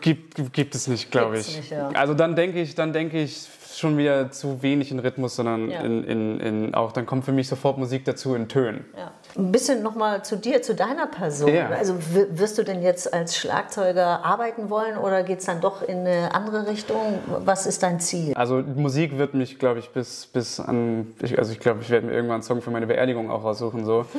gibt, 0.00 0.52
gibt 0.52 0.74
es 0.74 0.88
nicht, 0.88 1.10
glaube 1.12 1.38
ich. 1.38 1.56
nicht, 1.56 1.70
ja. 1.70 1.88
Also 1.90 2.14
dann 2.14 2.34
denke 2.34 2.60
ich, 2.60 2.74
dann 2.74 2.92
denke 2.92 3.22
ich 3.22 3.48
schon 3.80 3.98
wieder 3.98 4.30
zu 4.30 4.62
wenig 4.62 4.92
in 4.92 4.98
Rhythmus, 5.00 5.36
sondern 5.36 5.70
Ja. 5.70 5.80
in, 5.80 6.04
in, 6.04 6.40
in 6.40 6.74
auch 6.74 6.92
dann 6.92 7.06
kommt 7.06 7.24
für 7.24 7.32
mich 7.32 7.48
sofort 7.48 7.78
Musik 7.78 8.04
dazu 8.04 8.34
in 8.34 8.48
Tönen. 8.48 8.84
Ja. 8.96 9.10
Ein 9.36 9.50
bisschen 9.50 9.82
nochmal 9.82 10.24
zu 10.24 10.36
dir, 10.36 10.62
zu 10.62 10.74
deiner 10.74 11.06
Person. 11.06 11.52
Ja. 11.52 11.68
Also 11.70 11.94
wirst 12.30 12.58
du 12.58 12.62
denn 12.62 12.82
jetzt 12.82 13.12
als 13.12 13.36
Schlagzeuger 13.36 14.24
arbeiten 14.24 14.70
wollen 14.70 14.96
oder 14.98 15.22
geht 15.22 15.40
es 15.40 15.46
dann 15.46 15.60
doch 15.60 15.82
in 15.82 15.98
eine 16.06 16.34
andere 16.34 16.68
Richtung? 16.68 17.18
Was 17.44 17.66
ist 17.66 17.82
dein 17.82 17.98
Ziel? 18.00 18.34
Also 18.34 18.56
Musik 18.56 19.18
wird 19.18 19.34
mich, 19.34 19.58
glaube 19.58 19.78
ich, 19.80 19.90
bis, 19.90 20.26
bis 20.26 20.60
an, 20.60 21.08
ich, 21.22 21.38
also 21.38 21.52
ich 21.52 21.60
glaube, 21.60 21.80
ich 21.82 21.90
werde 21.90 22.06
mir 22.06 22.12
irgendwann 22.12 22.34
einen 22.36 22.42
Song 22.42 22.60
für 22.60 22.70
meine 22.70 22.86
Beerdigung 22.86 23.30
auch 23.30 23.42
raussuchen. 23.44 23.84
So. 23.84 24.04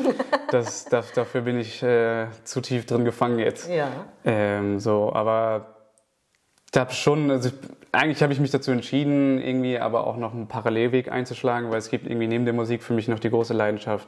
Das, 0.52 0.84
da, 0.84 1.02
dafür 1.15 1.41
bin 1.41 1.58
ich 1.58 1.82
äh, 1.82 2.26
zu 2.43 2.60
tief 2.60 2.86
drin 2.86 3.06
gefangen 3.06 3.39
jetzt. 3.39 3.69
Ja. 3.69 3.88
Ähm, 4.26 4.82
so, 4.82 5.13
aber 5.13 5.65
ich 6.74 6.80
habe 6.80 6.94
schon, 6.94 7.30
also 7.32 7.50
ich, 7.50 7.56
eigentlich 7.92 8.24
habe 8.24 8.32
ich 8.32 8.40
mich 8.40 8.52
dazu 8.52 8.72
entschieden, 8.72 9.42
irgendwie 9.42 9.78
aber 9.78 10.08
auch 10.08 10.18
noch 10.18 10.34
einen 10.34 10.48
Parallelweg 10.48 11.12
einzuschlagen, 11.12 11.70
weil 11.72 11.80
es 11.80 11.90
gibt 11.90 12.08
irgendwie 12.08 12.28
neben 12.28 12.46
der 12.46 12.54
Musik 12.54 12.82
für 12.84 12.94
mich 12.94 13.08
noch 13.08 13.20
die 13.20 13.30
große 13.30 13.54
Leidenschaft 13.54 14.08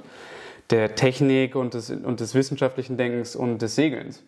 der 0.70 0.96
Technik 0.96 1.56
und 1.56 1.74
des, 1.74 1.90
und 1.90 2.20
des 2.20 2.34
wissenschaftlichen 2.36 2.96
Denkens 2.96 3.36
und 3.36 3.62
des 3.62 3.76
Segelns. 3.76 4.24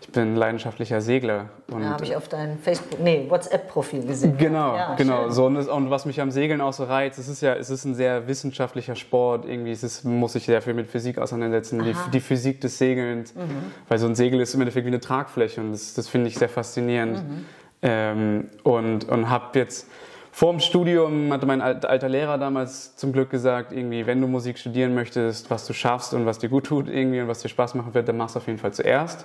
Ich 0.00 0.08
bin 0.10 0.36
leidenschaftlicher 0.36 1.00
Segler. 1.00 1.50
Und, 1.70 1.82
Da 1.82 1.90
habe 1.90 2.04
ich 2.04 2.14
auf 2.14 2.28
deinem 2.28 2.58
Facebook, 2.58 3.00
nee, 3.00 3.26
WhatsApp-Profil 3.28 4.06
gesehen. 4.06 4.38
Genau, 4.38 4.76
Ja, 4.76 4.94
genau. 4.94 5.24
schön. 5.24 5.32
So, 5.32 5.46
und, 5.46 5.54
das, 5.56 5.66
und 5.68 5.90
was 5.90 6.06
mich 6.06 6.20
am 6.20 6.30
Segeln 6.30 6.60
auch 6.60 6.72
so 6.72 6.84
reizt, 6.84 7.18
es 7.18 7.26
ist 7.28 7.42
ja, 7.42 7.54
es 7.54 7.68
ist 7.68 7.84
ein 7.84 7.96
sehr 7.96 8.28
wissenschaftlicher 8.28 8.94
Sport. 8.94 9.44
Irgendwie 9.44 9.72
es 9.72 9.82
ist, 9.82 10.04
muss 10.04 10.34
sich 10.34 10.46
sehr 10.46 10.62
viel 10.62 10.74
mit 10.74 10.86
Physik 10.86 11.18
auseinandersetzen, 11.18 11.82
die, 11.82 11.94
die 12.12 12.20
Physik 12.20 12.60
des 12.60 12.78
Segelns. 12.78 13.34
Mhm. 13.34 13.72
Weil 13.88 13.98
so 13.98 14.06
ein 14.06 14.14
Segel 14.14 14.40
ist 14.40 14.54
im 14.54 14.60
Endeffekt 14.60 14.86
wie 14.86 14.90
eine 14.90 15.00
Tragfläche 15.00 15.60
und 15.60 15.72
das, 15.72 15.94
das 15.94 16.08
finde 16.08 16.28
ich 16.28 16.38
sehr 16.38 16.48
faszinierend. 16.48 17.16
Mhm. 17.16 17.44
Ähm, 17.82 18.48
und 18.62 19.08
und 19.08 19.28
habe 19.30 19.58
jetzt 19.58 19.86
vor 20.32 20.50
dem 20.52 20.60
Studium 20.60 21.32
hatte 21.32 21.46
mein 21.46 21.60
al- 21.62 21.80
alter 21.84 22.08
Lehrer 22.08 22.36
damals 22.38 22.94
zum 22.96 23.12
Glück 23.12 23.30
gesagt, 23.30 23.72
irgendwie, 23.72 24.06
wenn 24.06 24.20
du 24.20 24.26
Musik 24.26 24.58
studieren 24.58 24.94
möchtest, 24.94 25.50
was 25.50 25.66
du 25.66 25.72
schaffst 25.72 26.12
und 26.14 26.26
was 26.26 26.38
dir 26.38 26.48
gut 26.50 26.64
tut 26.66 26.88
irgendwie 26.88 27.20
und 27.22 27.28
was 27.28 27.40
dir 27.40 27.48
Spaß 27.48 27.74
machen 27.74 27.94
wird, 27.94 28.06
dann 28.08 28.16
machst 28.18 28.34
du 28.34 28.40
auf 28.40 28.46
jeden 28.46 28.58
Fall 28.58 28.72
zuerst. 28.72 29.24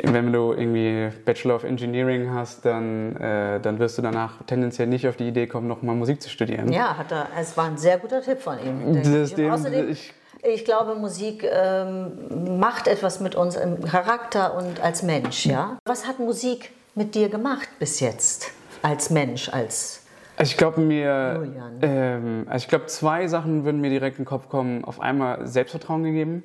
Wenn 0.00 0.32
du 0.32 0.52
irgendwie 0.52 1.10
Bachelor 1.24 1.56
of 1.56 1.64
Engineering 1.64 2.32
hast, 2.32 2.64
dann, 2.64 3.16
äh, 3.16 3.58
dann 3.60 3.80
wirst 3.80 3.98
du 3.98 4.02
danach 4.02 4.34
tendenziell 4.46 4.86
nicht 4.86 5.08
auf 5.08 5.16
die 5.16 5.26
Idee 5.26 5.48
kommen, 5.48 5.66
nochmal 5.66 5.96
Musik 5.96 6.22
zu 6.22 6.28
studieren. 6.30 6.70
Ja, 6.72 6.96
hat 6.96 7.10
er, 7.10 7.26
es 7.38 7.56
war 7.56 7.64
ein 7.64 7.76
sehr 7.76 7.98
guter 7.98 8.22
Tipp 8.22 8.38
von 8.40 8.58
ihm. 8.64 9.02
Das 9.02 9.34
dem- 9.34 9.50
außerdem, 9.50 9.88
ich- 9.90 10.14
ich, 10.44 10.64
glaube, 10.64 10.94
Musik 10.94 11.44
ähm, 11.52 12.58
macht 12.60 12.86
etwas 12.86 13.18
mit 13.20 13.34
uns 13.34 13.56
im 13.56 13.82
Charakter 13.82 14.54
und 14.54 14.80
als 14.80 15.02
Mensch. 15.02 15.46
Ja? 15.46 15.76
Was 15.84 16.06
hat 16.06 16.20
Musik 16.20 16.70
mit 16.94 17.14
dir 17.14 17.28
gemacht 17.28 17.68
bis 17.78 18.00
jetzt? 18.00 18.52
Als 18.82 19.10
Mensch, 19.10 19.48
als 19.48 20.04
Also 20.36 20.50
ich 20.50 20.56
glaube 20.56 20.80
mir, 20.80 21.46
ähm, 21.82 22.46
also 22.48 22.64
ich 22.64 22.68
glaube 22.68 22.86
zwei 22.86 23.28
Sachen 23.28 23.64
würden 23.64 23.80
mir 23.80 23.90
direkt 23.90 24.18
in 24.18 24.24
den 24.24 24.28
Kopf 24.28 24.48
kommen. 24.48 24.84
Auf 24.84 25.00
einmal 25.00 25.46
Selbstvertrauen 25.46 26.02
gegeben, 26.02 26.42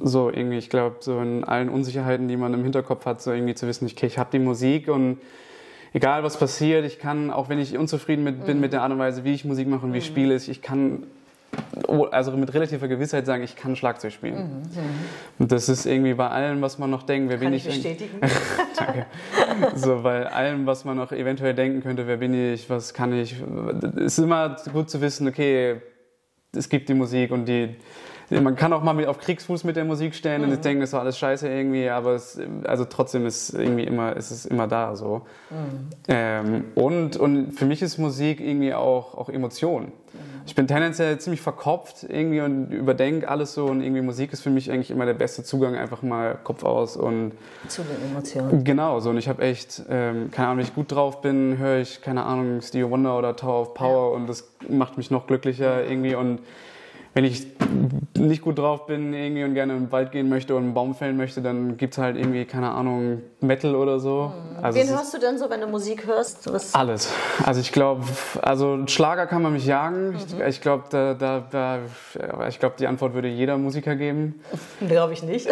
so 0.00 0.30
irgendwie, 0.30 0.58
ich 0.58 0.70
glaube 0.70 0.96
so 1.00 1.20
in 1.20 1.44
allen 1.44 1.68
Unsicherheiten, 1.68 2.28
die 2.28 2.36
man 2.36 2.54
im 2.54 2.62
Hinterkopf 2.62 3.04
hat, 3.06 3.20
so 3.20 3.32
irgendwie 3.32 3.54
zu 3.54 3.66
wissen, 3.66 3.86
okay, 3.90 4.06
ich 4.06 4.18
habe 4.18 4.30
die 4.32 4.38
Musik 4.38 4.88
und 4.88 5.18
egal 5.92 6.22
was 6.22 6.38
passiert, 6.38 6.84
ich 6.84 6.98
kann, 6.98 7.30
auch 7.30 7.48
wenn 7.48 7.58
ich 7.58 7.76
unzufrieden 7.76 8.24
mit, 8.24 8.46
bin 8.46 8.60
mit 8.60 8.72
der 8.72 8.82
Art 8.82 8.92
und 8.92 8.98
Weise, 8.98 9.24
wie 9.24 9.34
ich 9.34 9.44
Musik 9.44 9.68
mache 9.68 9.84
und 9.86 9.92
wie 9.92 9.98
ich 9.98 10.06
spiele, 10.06 10.34
ich 10.34 10.62
kann 10.62 11.06
also 12.10 12.32
mit 12.32 12.52
relativer 12.54 12.88
Gewissheit 12.88 13.26
sagen, 13.26 13.42
ich 13.42 13.56
kann 13.56 13.76
Schlagzeug 13.76 14.12
spielen. 14.12 14.62
Und 15.38 15.52
das 15.52 15.68
ist 15.68 15.86
irgendwie 15.86 16.14
bei 16.14 16.28
allem, 16.28 16.62
was 16.62 16.78
man 16.78 16.90
noch 16.90 17.02
denkt, 17.02 17.28
wer 17.30 17.38
kann 17.38 17.46
bin 17.46 17.54
ich 17.54 17.66
ich? 17.66 17.74
bestätigen. 17.74 18.20
Danke. 18.76 19.06
So, 19.74 20.02
bei 20.02 20.26
allem, 20.26 20.66
was 20.66 20.84
man 20.84 20.96
noch 20.96 21.12
eventuell 21.12 21.54
denken 21.54 21.82
könnte, 21.82 22.06
wer 22.06 22.16
bin 22.16 22.34
ich, 22.34 22.68
was 22.70 22.94
kann 22.94 23.12
ich, 23.12 23.36
es 23.96 24.04
ist 24.04 24.18
immer 24.18 24.56
gut 24.72 24.90
zu 24.90 25.00
wissen, 25.00 25.28
okay, 25.28 25.80
es 26.52 26.68
gibt 26.68 26.88
die 26.88 26.94
Musik 26.94 27.30
und 27.30 27.46
die, 27.46 27.76
man 28.30 28.56
kann 28.56 28.72
auch 28.72 28.82
mal 28.82 28.94
mit 28.94 29.06
auf 29.06 29.18
Kriegsfuß 29.18 29.64
mit 29.64 29.76
der 29.76 29.84
Musik 29.84 30.14
stehen 30.14 30.42
und 30.44 30.64
denken, 30.64 30.80
das 30.80 30.92
war 30.92 31.00
alles 31.00 31.18
scheiße 31.18 31.48
irgendwie, 31.48 31.88
aber 31.88 32.14
es, 32.14 32.40
also 32.64 32.84
trotzdem 32.84 33.26
ist 33.26 33.50
irgendwie 33.50 33.84
immer, 33.84 34.16
ist 34.16 34.30
es 34.30 34.46
immer 34.46 34.66
da 34.66 34.96
so. 34.96 35.22
Ähm, 36.08 36.64
und, 36.74 37.16
und 37.16 37.52
für 37.52 37.66
mich 37.66 37.82
ist 37.82 37.98
Musik 37.98 38.40
irgendwie 38.40 38.72
auch, 38.74 39.14
auch 39.14 39.28
Emotion. 39.28 39.92
Ich 40.46 40.54
bin 40.54 40.66
tendenziell 40.66 41.18
ziemlich 41.18 41.40
verkopft 41.40 42.04
irgendwie 42.06 42.40
und 42.40 42.70
überdenke 42.70 43.28
alles 43.28 43.54
so 43.54 43.66
und 43.66 43.82
irgendwie 43.82 44.02
Musik 44.02 44.32
ist 44.32 44.42
für 44.42 44.50
mich 44.50 44.70
eigentlich 44.70 44.90
immer 44.90 45.06
der 45.06 45.14
beste 45.14 45.42
Zugang, 45.42 45.74
einfach 45.74 46.02
mal 46.02 46.38
Kopf 46.44 46.64
aus 46.64 46.96
und 46.96 47.32
Zu 47.68 47.82
den 47.82 48.10
Emotionen. 48.10 48.62
Genau, 48.62 49.00
so 49.00 49.10
und 49.10 49.16
ich 49.16 49.28
habe 49.28 49.42
echt, 49.42 49.82
ähm, 49.88 50.30
keine 50.30 50.48
Ahnung, 50.48 50.58
wenn 50.58 50.66
ich 50.66 50.74
gut 50.74 50.92
drauf 50.92 51.22
bin, 51.22 51.56
höre 51.58 51.80
ich, 51.80 52.02
keine 52.02 52.24
Ahnung, 52.24 52.60
Stevie 52.60 52.90
Wonder 52.90 53.16
oder 53.18 53.36
Tower 53.36 53.62
of 53.62 53.74
Power 53.74 54.12
und 54.12 54.28
das 54.28 54.50
macht 54.68 54.98
mich 54.98 55.10
noch 55.10 55.26
glücklicher 55.26 55.84
irgendwie 55.84 56.14
und 56.14 56.40
wenn 57.14 57.24
ich 57.24 57.46
nicht 58.18 58.42
gut 58.42 58.58
drauf 58.58 58.86
bin 58.86 59.12
irgendwie 59.12 59.44
und 59.44 59.54
gerne 59.54 59.74
im 59.74 59.90
Wald 59.92 60.10
gehen 60.12 60.28
möchte 60.28 60.54
und 60.56 60.64
einen 60.64 60.74
Baum 60.74 60.94
fällen 60.94 61.16
möchte, 61.16 61.42
dann 61.42 61.76
gibt 61.76 61.94
es 61.94 61.98
halt 61.98 62.16
irgendwie, 62.16 62.44
keine 62.44 62.70
Ahnung, 62.70 63.22
Metal 63.40 63.74
oder 63.76 64.00
so. 64.00 64.32
Also 64.60 64.78
es 64.78 64.88
Wen 64.88 64.96
hörst 64.96 65.14
du 65.14 65.18
denn 65.18 65.38
so, 65.38 65.48
wenn 65.50 65.60
du 65.60 65.66
Musik 65.68 66.06
hörst? 66.06 66.52
Was? 66.52 66.74
alles. 66.74 67.12
Also 67.44 67.60
ich 67.60 67.72
glaube, 67.72 68.04
also 68.42 68.86
Schlager 68.86 69.26
kann 69.26 69.42
man 69.42 69.52
mich 69.52 69.66
jagen. 69.66 70.16
Ich, 70.16 70.40
ich 70.40 70.60
glaube, 70.60 70.84
da, 70.90 71.14
da, 71.14 71.44
da, 71.50 71.78
ich 72.48 72.58
glaube, 72.58 72.74
die 72.78 72.86
Antwort 72.86 73.14
würde 73.14 73.28
jeder 73.28 73.58
Musiker 73.58 73.94
geben, 73.96 74.40
Glaube 74.88 75.12
ich 75.12 75.22
nicht. 75.22 75.48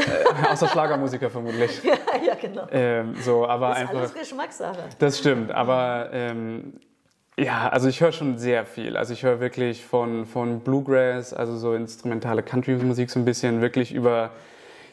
außer 0.51 0.66
Schlagermusiker 0.72 1.31
vermutlich. 1.31 1.83
ja, 1.85 2.35
genau. 2.40 2.66
Ähm, 2.72 3.14
so, 3.22 3.46
aber 3.46 3.68
Das 3.68 3.77
ist 3.77 3.83
einfach. 3.83 3.98
alles 3.98 4.14
Geschmackssache. 4.14 4.79
Das 4.98 5.18
stimmt, 5.18 5.53
aber 5.53 6.09
ähm, 6.12 6.75
ja, 7.38 7.68
also 7.68 7.88
ich 7.88 8.01
höre 8.01 8.12
schon 8.12 8.38
sehr 8.38 8.66
viel. 8.66 8.97
Also 8.97 9.12
ich 9.12 9.23
höre 9.23 9.40
wirklich 9.40 9.85
von, 9.85 10.27
von 10.27 10.61
Bluegrass, 10.61 11.33
also 11.33 11.57
so 11.57 11.75
instrumentale 11.75 12.42
Country-Musik 12.42 13.11
so 13.11 13.18
ein 13.18 13.25
bisschen, 13.25 13.61
wirklich 13.61 13.92
über 13.95 14.31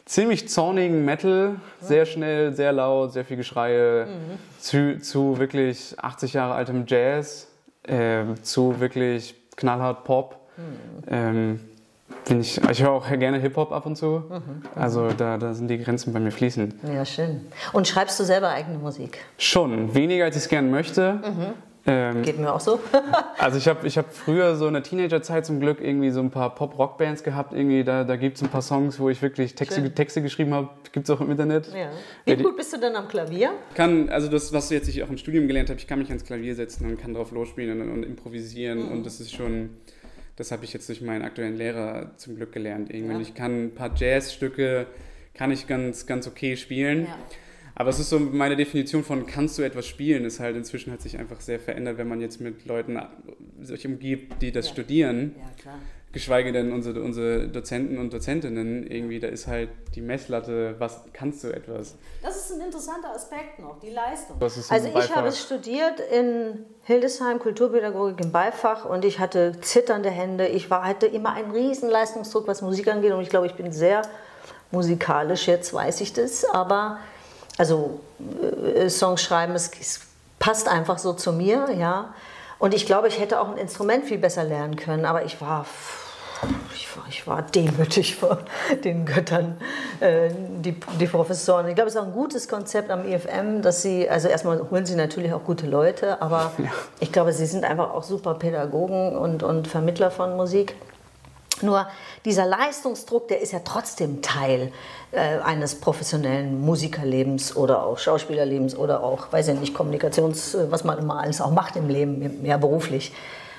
ziemlich 0.06 0.48
zornigen 0.48 1.04
Metal, 1.04 1.56
sehr 1.80 2.06
schnell, 2.06 2.54
sehr 2.54 2.72
laut, 2.72 3.12
sehr 3.12 3.24
viel 3.24 3.36
Geschreie, 3.36 4.06
zu, 4.58 4.98
zu 5.00 5.38
wirklich 5.38 5.94
80 5.98 6.32
Jahre 6.32 6.54
altem 6.54 6.84
Jazz, 6.86 7.48
ähm, 7.86 8.42
zu 8.42 8.80
wirklich 8.80 9.34
knallhart 9.56 10.04
Pop. 10.04 10.36
Ähm, 11.08 11.60
bin 12.26 12.40
ich, 12.40 12.60
ich 12.70 12.82
höre 12.82 12.90
auch 12.90 13.08
gerne 13.08 13.38
Hip-Hop 13.38 13.72
ab 13.72 13.86
und 13.86 13.96
zu. 13.96 14.24
Also 14.74 15.10
da, 15.12 15.38
da 15.38 15.54
sind 15.54 15.68
die 15.68 15.78
Grenzen 15.78 16.12
bei 16.12 16.20
mir 16.20 16.32
fließend. 16.32 16.74
Ja, 16.92 17.04
schön. 17.04 17.46
Und 17.72 17.86
schreibst 17.86 18.18
du 18.18 18.24
selber 18.24 18.48
eigene 18.48 18.78
Musik? 18.78 19.18
Schon, 19.38 19.94
weniger 19.94 20.24
als 20.24 20.36
ich 20.36 20.42
es 20.42 20.48
gerne 20.48 20.68
möchte. 20.68 21.20
Ähm, 21.86 22.22
Geht 22.22 22.38
mir 22.38 22.52
auch 22.52 22.60
so. 22.60 22.78
also 23.38 23.56
ich 23.56 23.66
habe 23.66 23.86
ich 23.86 23.96
hab 23.96 24.12
früher 24.12 24.54
so 24.56 24.66
in 24.66 24.74
der 24.74 24.82
Teenagerzeit 24.82 25.46
zum 25.46 25.60
Glück 25.60 25.80
irgendwie 25.80 26.10
so 26.10 26.20
ein 26.20 26.30
paar 26.30 26.54
Pop-Rock-Bands 26.54 27.22
gehabt. 27.22 27.52
Irgendwie 27.52 27.84
da, 27.84 28.04
da 28.04 28.16
gibt 28.16 28.36
es 28.36 28.42
ein 28.42 28.50
paar 28.50 28.62
Songs, 28.62 29.00
wo 29.00 29.08
ich 29.08 29.22
wirklich 29.22 29.54
Texte, 29.54 29.80
Schön. 29.80 29.94
Texte 29.94 30.22
geschrieben 30.22 30.52
habe. 30.52 30.68
Gibt 30.92 31.08
es 31.08 31.10
auch 31.10 31.20
im 31.20 31.30
Internet. 31.30 31.68
Ja. 31.68 31.90
Wie 32.26 32.42
gut 32.42 32.56
bist 32.56 32.72
du 32.72 32.78
denn 32.78 32.96
am 32.96 33.08
Klavier? 33.08 33.52
kann, 33.74 34.08
also 34.10 34.28
das, 34.28 34.52
was 34.52 34.70
jetzt 34.70 34.88
ich 34.88 35.02
auch 35.02 35.08
im 35.08 35.16
Studium 35.16 35.46
gelernt 35.46 35.70
habe, 35.70 35.78
ich 35.78 35.86
kann 35.86 35.98
mich 35.98 36.08
ans 36.08 36.24
Klavier 36.24 36.54
setzen 36.54 36.86
und 36.86 37.00
kann 37.00 37.14
drauf 37.14 37.32
losspielen 37.32 37.80
und, 37.80 37.90
und 37.90 38.02
improvisieren 38.02 38.88
und 38.88 39.06
das 39.06 39.20
ist 39.20 39.34
schon, 39.34 39.70
das 40.36 40.52
habe 40.52 40.64
ich 40.64 40.72
jetzt 40.72 40.88
durch 40.88 41.00
meinen 41.00 41.22
aktuellen 41.22 41.56
Lehrer 41.56 42.12
zum 42.16 42.36
Glück 42.36 42.52
gelernt. 42.52 42.92
Irgendwie. 42.92 43.12
Ja. 43.12 43.16
Und 43.16 43.22
Ich 43.22 43.34
kann 43.34 43.64
ein 43.66 43.74
paar 43.74 43.92
Jazzstücke, 43.96 44.86
kann 45.34 45.50
ich 45.50 45.66
ganz, 45.66 46.06
ganz 46.06 46.26
okay 46.26 46.56
spielen. 46.56 47.04
Ja. 47.04 47.16
Aber 47.80 47.88
es 47.88 47.98
ist 47.98 48.10
so 48.10 48.18
meine 48.18 48.56
Definition 48.56 49.02
von 49.02 49.24
kannst 49.24 49.56
du 49.56 49.62
etwas 49.62 49.86
spielen, 49.86 50.26
ist 50.26 50.38
halt 50.38 50.54
inzwischen 50.54 50.92
hat 50.92 51.00
sich 51.00 51.16
einfach 51.18 51.40
sehr 51.40 51.58
verändert, 51.58 51.96
wenn 51.96 52.08
man 52.08 52.20
jetzt 52.20 52.38
mit 52.38 52.66
Leuten 52.66 53.00
sich 53.62 53.86
umgibt, 53.86 54.42
die 54.42 54.52
das 54.52 54.66
Ja. 54.66 54.72
studieren. 54.72 55.34
Ja, 55.38 55.62
klar. 55.62 55.78
Geschweige 56.12 56.52
denn 56.52 56.72
unsere, 56.74 57.00
unsere 57.00 57.48
Dozenten 57.48 57.96
und 57.96 58.12
Dozentinnen 58.12 58.86
irgendwie, 58.86 59.18
da 59.18 59.28
ist 59.28 59.46
halt 59.46 59.70
die 59.94 60.02
Messlatte, 60.02 60.74
was 60.78 61.04
kannst 61.14 61.42
du 61.42 61.48
etwas? 61.48 61.94
Das 62.22 62.36
ist 62.36 62.52
ein 62.52 62.60
interessanter 62.66 63.14
Aspekt 63.14 63.58
noch, 63.60 63.80
die 63.80 63.88
Leistung. 63.88 64.36
Was 64.40 64.58
ist 64.58 64.70
Also 64.70 64.88
ich 64.88 65.16
habe 65.16 65.32
studiert 65.32 66.00
in 66.14 66.66
Hildesheim 66.82 67.38
Kulturpädagogik 67.38 68.20
im 68.20 68.30
Beifach 68.30 68.84
und 68.84 69.06
ich 69.06 69.20
hatte 69.20 69.58
zitternde 69.62 70.10
Hände. 70.10 70.48
Ich 70.48 70.68
war, 70.68 70.84
hatte 70.84 71.06
immer 71.06 71.32
einen 71.32 71.52
riesen 71.52 71.88
Leistungsdruck, 71.88 72.46
was 72.46 72.60
Musik 72.60 72.88
angeht 72.88 73.12
und 73.12 73.22
ich 73.22 73.30
glaube, 73.30 73.46
ich 73.46 73.54
bin 73.54 73.72
sehr 73.72 74.02
musikalisch, 74.70 75.48
jetzt 75.48 75.72
weiß 75.72 76.02
ich 76.02 76.12
das, 76.12 76.44
aber 76.44 76.98
also 77.60 78.00
äh, 78.74 78.88
Songs 78.88 79.22
schreiben, 79.22 79.54
es, 79.54 79.70
es 79.78 80.00
passt 80.38 80.66
einfach 80.66 80.98
so 80.98 81.12
zu 81.12 81.30
mir, 81.30 81.68
ja. 81.76 82.14
Und 82.58 82.72
ich 82.72 82.86
glaube, 82.86 83.08
ich 83.08 83.20
hätte 83.20 83.38
auch 83.38 83.50
ein 83.50 83.58
Instrument 83.58 84.06
viel 84.06 84.16
besser 84.16 84.44
lernen 84.44 84.76
können, 84.76 85.04
aber 85.04 85.26
ich 85.26 85.42
war 85.42 85.66
ich 86.74 86.96
war, 86.96 87.04
ich 87.10 87.26
war 87.26 87.42
demütig 87.42 88.16
vor 88.16 88.38
den 88.84 89.04
Göttern, 89.04 89.60
äh, 90.00 90.30
die, 90.64 90.74
die 90.98 91.06
Professoren. 91.06 91.68
Ich 91.68 91.74
glaube, 91.74 91.88
es 91.88 91.94
ist 91.94 92.00
auch 92.00 92.06
ein 92.06 92.14
gutes 92.14 92.48
Konzept 92.48 92.90
am 92.90 93.06
IFM, 93.06 93.60
dass 93.60 93.82
sie, 93.82 94.08
also 94.08 94.28
erstmal 94.28 94.70
holen 94.70 94.86
sie 94.86 94.96
natürlich 94.96 95.34
auch 95.34 95.44
gute 95.44 95.66
Leute, 95.66 96.22
aber 96.22 96.52
ich 96.98 97.12
glaube, 97.12 97.34
sie 97.34 97.44
sind 97.44 97.64
einfach 97.64 97.90
auch 97.90 98.04
super 98.04 98.36
Pädagogen 98.36 99.18
und, 99.18 99.42
und 99.42 99.68
Vermittler 99.68 100.10
von 100.10 100.34
Musik. 100.34 100.76
Nur 101.62 101.86
dieser 102.24 102.46
Leistungsdruck, 102.46 103.28
der 103.28 103.40
ist 103.40 103.52
ja 103.52 103.60
trotzdem 103.64 104.22
Teil 104.22 104.72
äh, 105.12 105.38
eines 105.38 105.74
professionellen 105.74 106.60
Musikerlebens 106.60 107.56
oder 107.56 107.84
auch 107.84 107.98
Schauspielerlebens 107.98 108.76
oder 108.76 109.02
auch, 109.02 109.32
weiß 109.32 109.48
ich 109.48 109.60
nicht, 109.60 109.74
Kommunikations, 109.74 110.54
äh, 110.54 110.70
was 110.70 110.84
man 110.84 110.98
immer 110.98 111.18
alles 111.18 111.40
auch 111.40 111.50
macht 111.50 111.76
im 111.76 111.88
Leben, 111.88 112.44
ja 112.44 112.56
beruflich. 112.56 113.12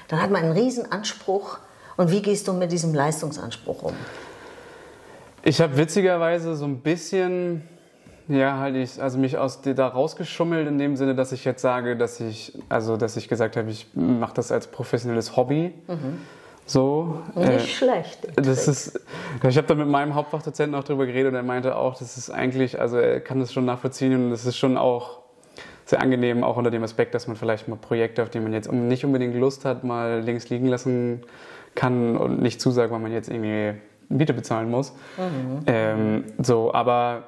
Dann 0.08 0.22
hat 0.22 0.30
man 0.30 0.44
einen 0.44 0.54
riesen 0.54 0.92
Anspruch. 0.92 1.60
Und 1.98 2.12
wie 2.12 2.22
gehst 2.22 2.48
du 2.48 2.54
mit 2.54 2.72
diesem 2.72 2.94
Leistungsanspruch 2.94 3.84
um? 3.84 3.94
Ich 5.44 5.60
habe 5.60 5.76
witzigerweise 5.78 6.56
so 6.56 6.66
ein 6.66 6.80
bisschen, 6.82 7.64
ja, 8.28 8.58
halt 8.60 8.76
ich, 8.76 9.02
also 9.02 9.18
mich 9.18 9.38
aus 9.38 9.62
da 9.62 9.88
rausgeschummelt 9.88 10.68
in 10.68 10.78
dem 10.78 10.96
Sinne, 10.96 11.16
dass 11.16 11.32
ich 11.32 11.46
jetzt 11.46 11.62
sage, 11.62 11.98
dass 11.98 12.20
ich, 12.20 12.58
also 12.70 12.96
dass 12.98 13.18
ich 13.18 13.28
gesagt 13.28 13.58
habe, 13.58 13.70
ich 13.70 13.88
mache 13.94 14.34
das 14.36 14.52
als 14.52 14.68
professionelles 14.68 15.36
Hobby. 15.36 15.74
So. 16.72 17.22
Nicht 17.36 17.50
äh, 17.50 17.60
schlecht. 17.60 18.28
das 18.36 18.68
ist, 18.68 19.02
ich 19.46 19.58
habe 19.58 19.68
da 19.68 19.76
mit 19.76 19.88
meinem 19.88 20.16
Hauptfachdozenten 20.16 20.80
auch 20.80 20.86
drüber 20.86 21.06
geredet 21.06 21.32
und 21.32 21.36
er 21.36 21.44
meinte 21.44 21.76
auch, 21.76 21.98
das 22.00 22.18
ist 22.18 22.30
eigentlich, 22.30 22.80
also 22.80 22.98
er 22.98 23.20
kann 23.20 23.40
das 23.42 23.52
schon 23.52 23.66
nachvollziehen 23.66 24.16
und 24.16 24.32
das 24.32 24.46
ist 24.46 24.58
schon 24.58 24.78
auch 24.78 25.20
sehr 25.84 26.02
angenehm, 26.02 26.46
auch 26.46 26.56
unter 26.56 26.72
dem 26.72 26.84
Aspekt, 26.84 27.14
dass 27.14 27.28
man 27.28 27.36
vielleicht 27.36 27.68
mal 27.68 27.76
Projekte, 27.76 28.24
auf 28.24 28.30
die 28.30 28.40
man 28.40 28.54
jetzt 28.54 28.72
nicht 28.72 29.04
unbedingt 29.04 29.36
Lust 29.36 29.66
hat, 29.66 29.84
mal 29.84 30.22
links 30.22 30.50
liegen 30.50 30.68
lassen 30.68 31.24
kann 31.76 32.16
und 32.16 32.42
nicht 32.42 32.62
zusagt, 32.62 32.92
weil 32.92 33.00
man 33.00 33.12
jetzt 33.12 33.30
irgendwie 33.30 33.78
Miete 34.08 34.34
bezahlen 34.34 34.72
muss. 34.72 34.94
Ähm, 35.68 36.24
so, 36.42 36.74
aber 36.74 37.24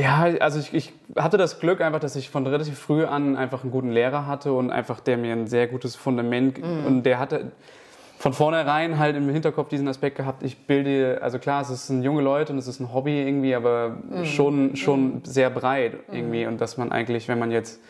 ja, 0.00 0.22
also 0.40 0.58
ich, 0.58 0.74
ich 0.74 0.92
hatte 1.16 1.36
das 1.36 1.60
Glück 1.60 1.80
einfach, 1.80 2.00
dass 2.00 2.16
ich 2.16 2.30
von 2.30 2.46
relativ 2.46 2.78
früh 2.78 3.04
an 3.04 3.36
einfach 3.36 3.62
einen 3.62 3.72
guten 3.72 3.90
Lehrer 3.90 4.26
hatte 4.26 4.52
und 4.52 4.70
einfach 4.70 5.00
der 5.00 5.16
mir 5.16 5.32
ein 5.32 5.46
sehr 5.46 5.66
gutes 5.66 5.96
Fundament 5.96 6.58
und 6.58 7.02
der 7.04 7.18
hatte 7.18 7.52
von 8.18 8.32
vornherein 8.32 8.98
halt 8.98 9.16
im 9.16 9.28
Hinterkopf 9.28 9.68
diesen 9.68 9.86
Aspekt 9.86 10.16
gehabt, 10.16 10.42
ich 10.42 10.58
bilde, 10.66 11.20
also 11.22 11.38
klar, 11.38 11.62
es 11.62 11.86
sind 11.86 12.02
junge 12.02 12.20
Leute 12.20 12.52
und 12.52 12.58
es 12.58 12.66
ist 12.66 12.80
ein 12.80 12.92
Hobby 12.92 13.22
irgendwie, 13.22 13.54
aber 13.54 13.98
schon, 14.24 14.74
schon 14.74 15.20
sehr 15.24 15.50
breit 15.50 15.94
irgendwie 16.10 16.46
und 16.46 16.60
dass 16.60 16.76
man 16.76 16.90
eigentlich, 16.90 17.28
wenn 17.28 17.38
man 17.38 17.52
jetzt 17.52 17.80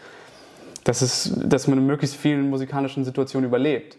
das 0.85 1.03
ist, 1.03 1.35
dass 1.45 1.67
man 1.67 1.79
in 1.79 1.87
möglichst 1.87 2.17
vielen 2.17 2.49
musikalischen 2.49 3.05
Situationen 3.05 3.49
überlebt. 3.49 3.99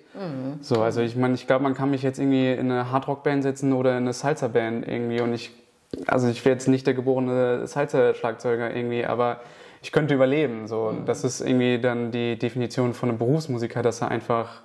So, 0.62 0.82
also 0.82 1.02
ich 1.02 1.15
meine, 1.15 1.36
ich 1.36 1.45
glaube, 1.45 1.63
man 1.63 1.76
kann 1.76 1.91
mich 1.91 2.02
jetzt 2.02 2.17
irgendwie 2.19 2.52
in 2.52 2.72
eine 2.72 2.91
Hardrock-Band 2.91 3.43
setzen 3.43 3.74
oder 3.74 3.91
in 3.91 4.04
eine 4.04 4.13
Salsa-Band 4.13 4.88
irgendwie 4.88 5.22
und 5.22 5.34
ich, 5.34 5.52
also 6.08 6.28
ich 6.28 6.43
wäre 6.45 6.54
jetzt 6.54 6.67
nicht 6.67 6.88
der 6.88 6.93
geborene 6.93 7.65
Salsa-Schlagzeuger 7.65 8.75
irgendwie, 8.75 9.06
aber 9.06 9.41
ich 9.82 9.91
könnte 9.91 10.13
überleben. 10.13 10.67
So, 10.67 10.93
das 11.06 11.23
ist 11.23 11.41
irgendwie 11.41 11.80
dann 11.80 12.12
die 12.12 12.38
Definition 12.38 12.93
von 12.93 13.10
einem 13.10 13.17
Berufsmusiker, 13.17 13.82
dass 13.82 14.02
er 14.02 14.10
einfach 14.10 14.62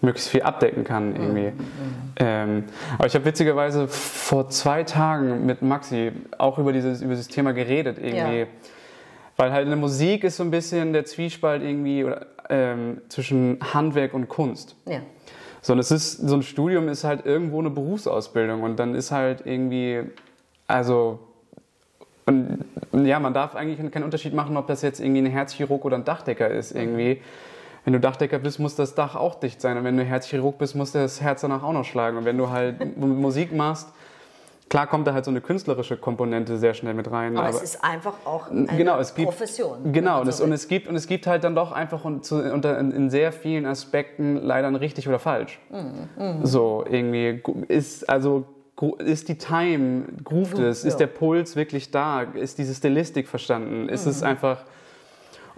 möglichst 0.00 0.28
viel 0.28 0.42
abdecken 0.42 0.84
kann 0.84 1.16
irgendwie. 1.16 1.52
Ähm, 2.18 2.64
aber 2.98 3.06
ich 3.06 3.14
habe 3.14 3.24
witzigerweise 3.24 3.88
vor 3.88 4.50
zwei 4.50 4.84
Tagen 4.84 5.46
mit 5.46 5.62
Maxi 5.62 6.12
auch 6.36 6.58
über 6.58 6.72
dieses, 6.72 7.00
über 7.00 7.12
dieses 7.12 7.28
Thema 7.28 7.52
geredet 7.52 7.98
irgendwie. 7.98 8.40
Ja. 8.40 8.46
Weil 9.38 9.52
halt 9.52 9.64
in 9.64 9.70
der 9.70 9.78
Musik 9.78 10.24
ist 10.24 10.36
so 10.36 10.42
ein 10.42 10.50
bisschen 10.50 10.92
der 10.92 11.04
Zwiespalt 11.04 11.62
irgendwie 11.62 12.04
oder, 12.04 12.26
ähm, 12.48 13.00
zwischen 13.08 13.58
Handwerk 13.72 14.14
und 14.14 14.28
Kunst. 14.28 14.76
Ja. 14.86 15.00
So, 15.60 15.72
und 15.72 15.78
es 15.78 15.90
ist, 15.90 16.12
so 16.18 16.34
ein 16.36 16.42
Studium 16.42 16.88
ist 16.88 17.04
halt 17.04 17.26
irgendwo 17.26 17.58
eine 17.58 17.70
Berufsausbildung 17.70 18.62
und 18.62 18.78
dann 18.78 18.94
ist 18.94 19.10
halt 19.10 19.42
irgendwie, 19.44 20.04
also, 20.66 21.20
und, 22.26 22.64
und 22.92 23.06
ja, 23.06 23.20
man 23.20 23.34
darf 23.34 23.54
eigentlich 23.54 23.90
keinen 23.92 24.04
Unterschied 24.04 24.34
machen, 24.34 24.56
ob 24.56 24.66
das 24.66 24.82
jetzt 24.82 25.00
irgendwie 25.00 25.20
ein 25.20 25.26
Herzchirurg 25.26 25.84
oder 25.84 25.96
ein 25.96 26.04
Dachdecker 26.04 26.48
ist 26.48 26.72
irgendwie. 26.72 27.22
Wenn 27.84 27.92
du 27.92 28.00
Dachdecker 28.00 28.40
bist, 28.40 28.58
muss 28.58 28.74
das 28.74 28.96
Dach 28.96 29.14
auch 29.14 29.36
dicht 29.36 29.60
sein 29.60 29.78
und 29.78 29.84
wenn 29.84 29.96
du 29.96 30.02
Herzchirurg 30.02 30.58
bist, 30.58 30.74
muss 30.74 30.90
das 30.90 31.20
Herz 31.20 31.42
danach 31.42 31.62
auch 31.62 31.72
noch 31.72 31.84
schlagen 31.84 32.16
und 32.16 32.24
wenn 32.24 32.36
du 32.36 32.50
halt 32.50 32.96
Musik 32.98 33.54
machst, 33.54 33.88
klar 34.68 34.88
kommt 34.88 35.06
da 35.06 35.14
halt 35.14 35.24
so 35.24 35.30
eine 35.30 35.40
künstlerische 35.40 35.96
Komponente 35.96 36.58
sehr 36.58 36.74
schnell 36.74 36.94
mit 36.94 37.08
rein. 37.12 37.36
Aber, 37.36 37.48
es 37.48 37.62
ist 37.62 37.84
einfach 37.84 38.14
auch 38.24 38.50
eine 38.50 38.66
genau, 38.76 38.98
gibt, 38.98 39.28
Profession. 39.28 39.92
Genau, 39.92 40.22
und 40.22 40.26
es, 40.26 40.40
und, 40.40 40.50
es 40.50 40.66
gibt, 40.66 40.88
und 40.88 40.96
es 40.96 41.06
gibt 41.06 41.28
halt 41.28 41.44
dann 41.44 41.54
doch 41.54 41.70
einfach 41.70 42.04
unter, 42.04 42.78
in, 42.80 43.08
sehr 43.08 43.30
vielen 43.30 43.66
Aspekten 43.66 44.36
leider 44.36 44.66
ein 44.66 44.74
richtig 44.74 45.06
oder 45.08 45.20
falsch. 45.20 45.60
Mhm, 45.70 46.44
So, 46.44 46.84
irgendwie 46.90 47.40
ist, 47.68 48.10
also 48.10 48.46
ist 48.98 49.28
die 49.28 49.38
Time, 49.38 50.04
groovt 50.24 50.58
es, 50.58 50.84
ist 50.84 50.98
der 50.98 51.06
Puls 51.06 51.56
wirklich 51.56 51.90
da, 51.90 52.22
ist 52.22 52.58
diese 52.58 52.74
Stilistik 52.74 53.28
verstanden, 53.28 53.88
ist 53.88 54.04
Mhm. 54.04 54.10
es 54.10 54.22
einfach... 54.22 54.58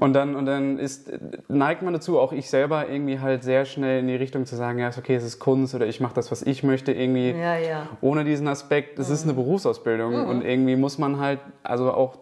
Und 0.00 0.12
dann, 0.12 0.36
und 0.36 0.46
dann 0.46 0.78
ist, 0.78 1.10
neigt 1.48 1.82
man 1.82 1.92
dazu, 1.92 2.20
auch 2.20 2.32
ich 2.32 2.48
selber 2.48 2.88
irgendwie 2.88 3.18
halt 3.18 3.42
sehr 3.42 3.64
schnell 3.64 3.98
in 3.98 4.06
die 4.06 4.14
Richtung 4.14 4.46
zu 4.46 4.54
sagen, 4.54 4.78
ja, 4.78 4.86
ist 4.90 4.98
okay, 4.98 5.16
es 5.16 5.24
ist 5.24 5.40
Kunst 5.40 5.74
oder 5.74 5.86
ich 5.88 5.98
mache 6.00 6.14
das, 6.14 6.30
was 6.30 6.42
ich 6.42 6.62
möchte, 6.62 6.92
irgendwie 6.92 7.32
Ja, 7.32 7.56
ja. 7.56 7.88
ohne 8.00 8.22
diesen 8.22 8.46
Aspekt, 8.46 9.00
es 9.00 9.10
ist 9.10 9.24
eine 9.24 9.34
Berufsausbildung 9.34 10.24
und 10.28 10.44
irgendwie 10.44 10.76
muss 10.76 10.98
man 10.98 11.18
halt, 11.18 11.40
also 11.64 11.92
auch 11.92 12.16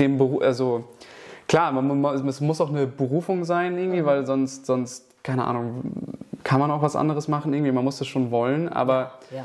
dem 0.00 0.18
Beruf, 0.18 0.42
also 0.42 0.82
klar, 1.46 1.70
man, 1.70 2.00
man, 2.00 2.26
es 2.28 2.40
muss 2.40 2.60
auch 2.60 2.70
eine 2.70 2.88
Berufung 2.88 3.44
sein 3.44 3.78
irgendwie, 3.78 4.04
weil 4.04 4.26
sonst, 4.26 4.66
sonst, 4.66 5.04
keine 5.22 5.44
Ahnung, 5.44 5.82
kann 6.42 6.58
man 6.58 6.72
auch 6.72 6.82
was 6.82 6.96
anderes 6.96 7.28
machen 7.28 7.54
irgendwie, 7.54 7.70
man 7.70 7.84
muss 7.84 7.98
das 7.98 8.08
schon 8.08 8.32
wollen, 8.32 8.68
aber 8.68 9.12
Ja. 9.32 9.44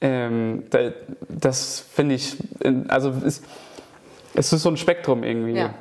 Ähm, 0.00 0.64
da, 0.70 0.90
das 1.28 1.84
finde 1.92 2.14
ich, 2.14 2.36
also 2.88 3.12
es, 3.24 3.42
es 4.34 4.52
ist 4.52 4.62
so 4.62 4.70
ein 4.70 4.76
Spektrum 4.76 5.22
irgendwie. 5.22 5.54
Ja. 5.54 5.74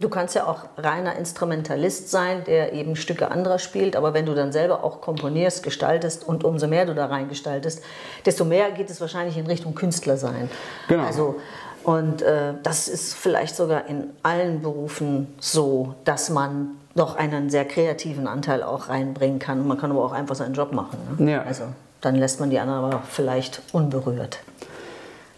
Du 0.00 0.08
kannst 0.08 0.34
ja 0.34 0.46
auch 0.46 0.64
reiner 0.78 1.16
Instrumentalist 1.16 2.10
sein, 2.10 2.42
der 2.46 2.72
eben 2.72 2.96
Stücke 2.96 3.30
anderer 3.30 3.58
spielt, 3.58 3.96
aber 3.96 4.14
wenn 4.14 4.24
du 4.24 4.34
dann 4.34 4.50
selber 4.50 4.82
auch 4.82 5.02
komponierst, 5.02 5.62
gestaltest 5.62 6.26
und 6.26 6.42
umso 6.42 6.68
mehr 6.68 6.86
du 6.86 6.94
da 6.94 7.06
reingestaltest, 7.06 7.82
desto 8.24 8.46
mehr 8.46 8.70
geht 8.72 8.88
es 8.88 9.00
wahrscheinlich 9.00 9.36
in 9.36 9.46
Richtung 9.46 9.74
Künstler 9.74 10.16
sein. 10.16 10.48
Genau. 10.88 11.04
Also, 11.04 11.36
und 11.84 12.22
äh, 12.22 12.54
das 12.62 12.88
ist 12.88 13.14
vielleicht 13.14 13.56
sogar 13.56 13.88
in 13.88 14.10
allen 14.22 14.62
Berufen 14.62 15.34
so, 15.38 15.94
dass 16.04 16.30
man 16.30 16.70
noch 16.94 17.16
einen 17.16 17.50
sehr 17.50 17.66
kreativen 17.66 18.26
Anteil 18.26 18.62
auch 18.62 18.88
reinbringen 18.88 19.38
kann. 19.38 19.66
Man 19.66 19.78
kann 19.78 19.90
aber 19.90 20.02
auch 20.02 20.12
einfach 20.12 20.34
seinen 20.34 20.54
Job 20.54 20.72
machen. 20.72 20.98
Ne? 21.18 21.32
Ja. 21.32 21.42
Also 21.42 21.64
dann 22.00 22.14
lässt 22.16 22.40
man 22.40 22.50
die 22.50 22.58
anderen 22.58 22.84
aber 22.92 23.02
vielleicht 23.08 23.62
unberührt. 23.72 24.38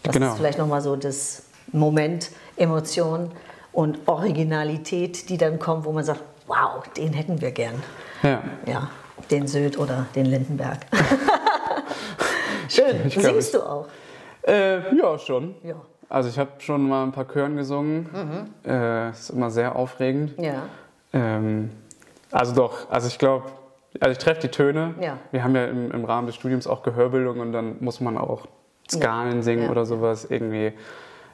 Das 0.02 0.14
Genau. 0.14 0.28
ist 0.32 0.36
vielleicht 0.38 0.58
nochmal 0.58 0.80
so 0.80 0.96
das 0.96 1.44
Moment, 1.72 2.30
Emotion 2.56 3.30
und 3.72 3.98
Originalität, 4.06 5.28
die 5.28 5.38
dann 5.38 5.58
kommt, 5.58 5.84
wo 5.84 5.92
man 5.92 6.04
sagt, 6.04 6.20
wow, 6.46 6.82
den 6.96 7.12
hätten 7.12 7.40
wir 7.40 7.50
gern. 7.52 7.82
Ja. 8.22 8.42
Ja, 8.66 8.90
den 9.30 9.46
Süd 9.46 9.78
oder 9.78 10.06
den 10.14 10.26
Lindenberg. 10.26 10.78
Schön. 12.68 13.06
Ich 13.06 13.14
glaub, 13.14 13.24
Singst 13.32 13.54
ich- 13.54 13.60
du 13.60 13.66
auch? 13.66 13.86
Äh, 14.46 14.96
ja, 14.96 15.18
schon. 15.18 15.54
Ja. 15.62 15.74
Also 16.08 16.28
ich 16.28 16.38
habe 16.38 16.50
schon 16.58 16.86
mal 16.88 17.04
ein 17.04 17.12
paar 17.12 17.26
Chören 17.26 17.56
gesungen. 17.56 18.50
Äh, 18.66 19.10
ist 19.10 19.30
immer 19.30 19.50
sehr 19.50 19.76
aufregend. 19.76 20.32
Ja. 20.38 20.64
Ähm, 21.12 21.70
also 22.30 22.54
doch, 22.54 22.90
also 22.90 23.08
ich 23.08 23.18
glaube, 23.18 23.44
also 24.00 24.12
ich 24.12 24.18
treffe 24.18 24.40
die 24.42 24.48
Töne. 24.48 24.94
Ja. 25.00 25.18
Wir 25.30 25.44
haben 25.44 25.54
ja 25.54 25.64
im, 25.66 25.90
im 25.90 26.04
Rahmen 26.04 26.26
des 26.26 26.36
Studiums 26.36 26.66
auch 26.66 26.82
Gehörbildung 26.82 27.40
und 27.40 27.52
dann 27.52 27.76
muss 27.80 28.00
man 28.00 28.16
auch 28.18 28.46
Skalen 28.90 29.42
singen 29.42 29.64
Ja. 29.64 29.70
oder 29.70 29.84
sowas 29.86 30.26
irgendwie. 30.28 30.72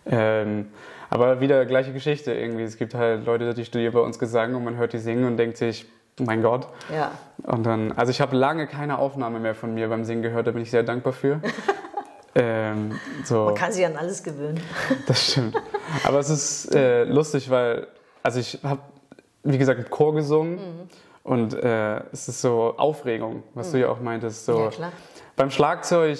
Ähm, 0.07 0.68
aber 1.11 1.40
wieder 1.40 1.64
gleiche 1.66 1.92
Geschichte 1.92 2.33
irgendwie. 2.33 2.62
Es 2.64 2.77
gibt 2.77 2.94
halt 2.94 3.25
Leute, 3.27 3.55
die 3.55 3.64
studieren 3.64 3.92
bei 3.92 4.01
uns 4.01 4.18
Gesang 4.18 4.55
und 4.55 4.64
man 4.64 4.77
hört 4.77 4.92
die 4.92 4.99
singen 4.99 5.25
und 5.25 5.37
denkt 5.37 5.57
sich, 5.57 5.87
mein 6.21 6.42
Gott. 6.42 6.66
Ja. 6.94 7.12
Und 7.44 7.64
dann, 7.64 7.92
also 7.92 8.11
ich 8.11 8.21
habe 8.21 8.37
lange 8.37 8.66
keine 8.66 8.99
Aufnahme 8.99 9.38
mehr 9.38 9.55
von 9.55 9.73
mir 9.75 9.88
beim 9.88 10.05
Singen 10.05 10.23
gehört, 10.23 10.47
da 10.47 10.51
bin 10.51 10.62
ich 10.62 10.71
sehr 10.71 10.83
dankbar 10.83 11.12
für. 11.12 11.40
ähm, 12.35 12.99
so. 13.25 13.44
Man 13.47 13.55
kann 13.55 13.73
sich 13.73 13.85
an 13.87 13.97
alles 13.97 14.23
gewöhnen. 14.23 14.61
Das 15.07 15.33
stimmt. 15.33 15.57
Aber 16.05 16.18
es 16.18 16.29
ist 16.31 16.75
äh, 16.75 17.05
lustig, 17.05 17.49
weil, 17.51 17.87
also 18.23 18.40
ich 18.40 18.59
habe, 18.62 18.81
wie 19.44 19.59
gesagt, 19.59 19.79
im 19.79 19.88
Chor 19.90 20.14
gesungen 20.14 20.55
Mhm. 20.57 20.88
Und 21.25 21.55
äh, 21.55 22.01
es 22.13 22.29
ist 22.29 22.41
so 22.41 22.75
Aufregung, 22.77 23.43
was 23.55 23.73
du 23.73 23.81
ja 23.81 23.89
auch 23.89 24.01
meintest. 24.01 24.47
So. 24.47 24.61
Ja, 24.65 24.69
klar. 24.71 24.93
Beim 25.37 25.51
Schlagzeug, 25.51 26.19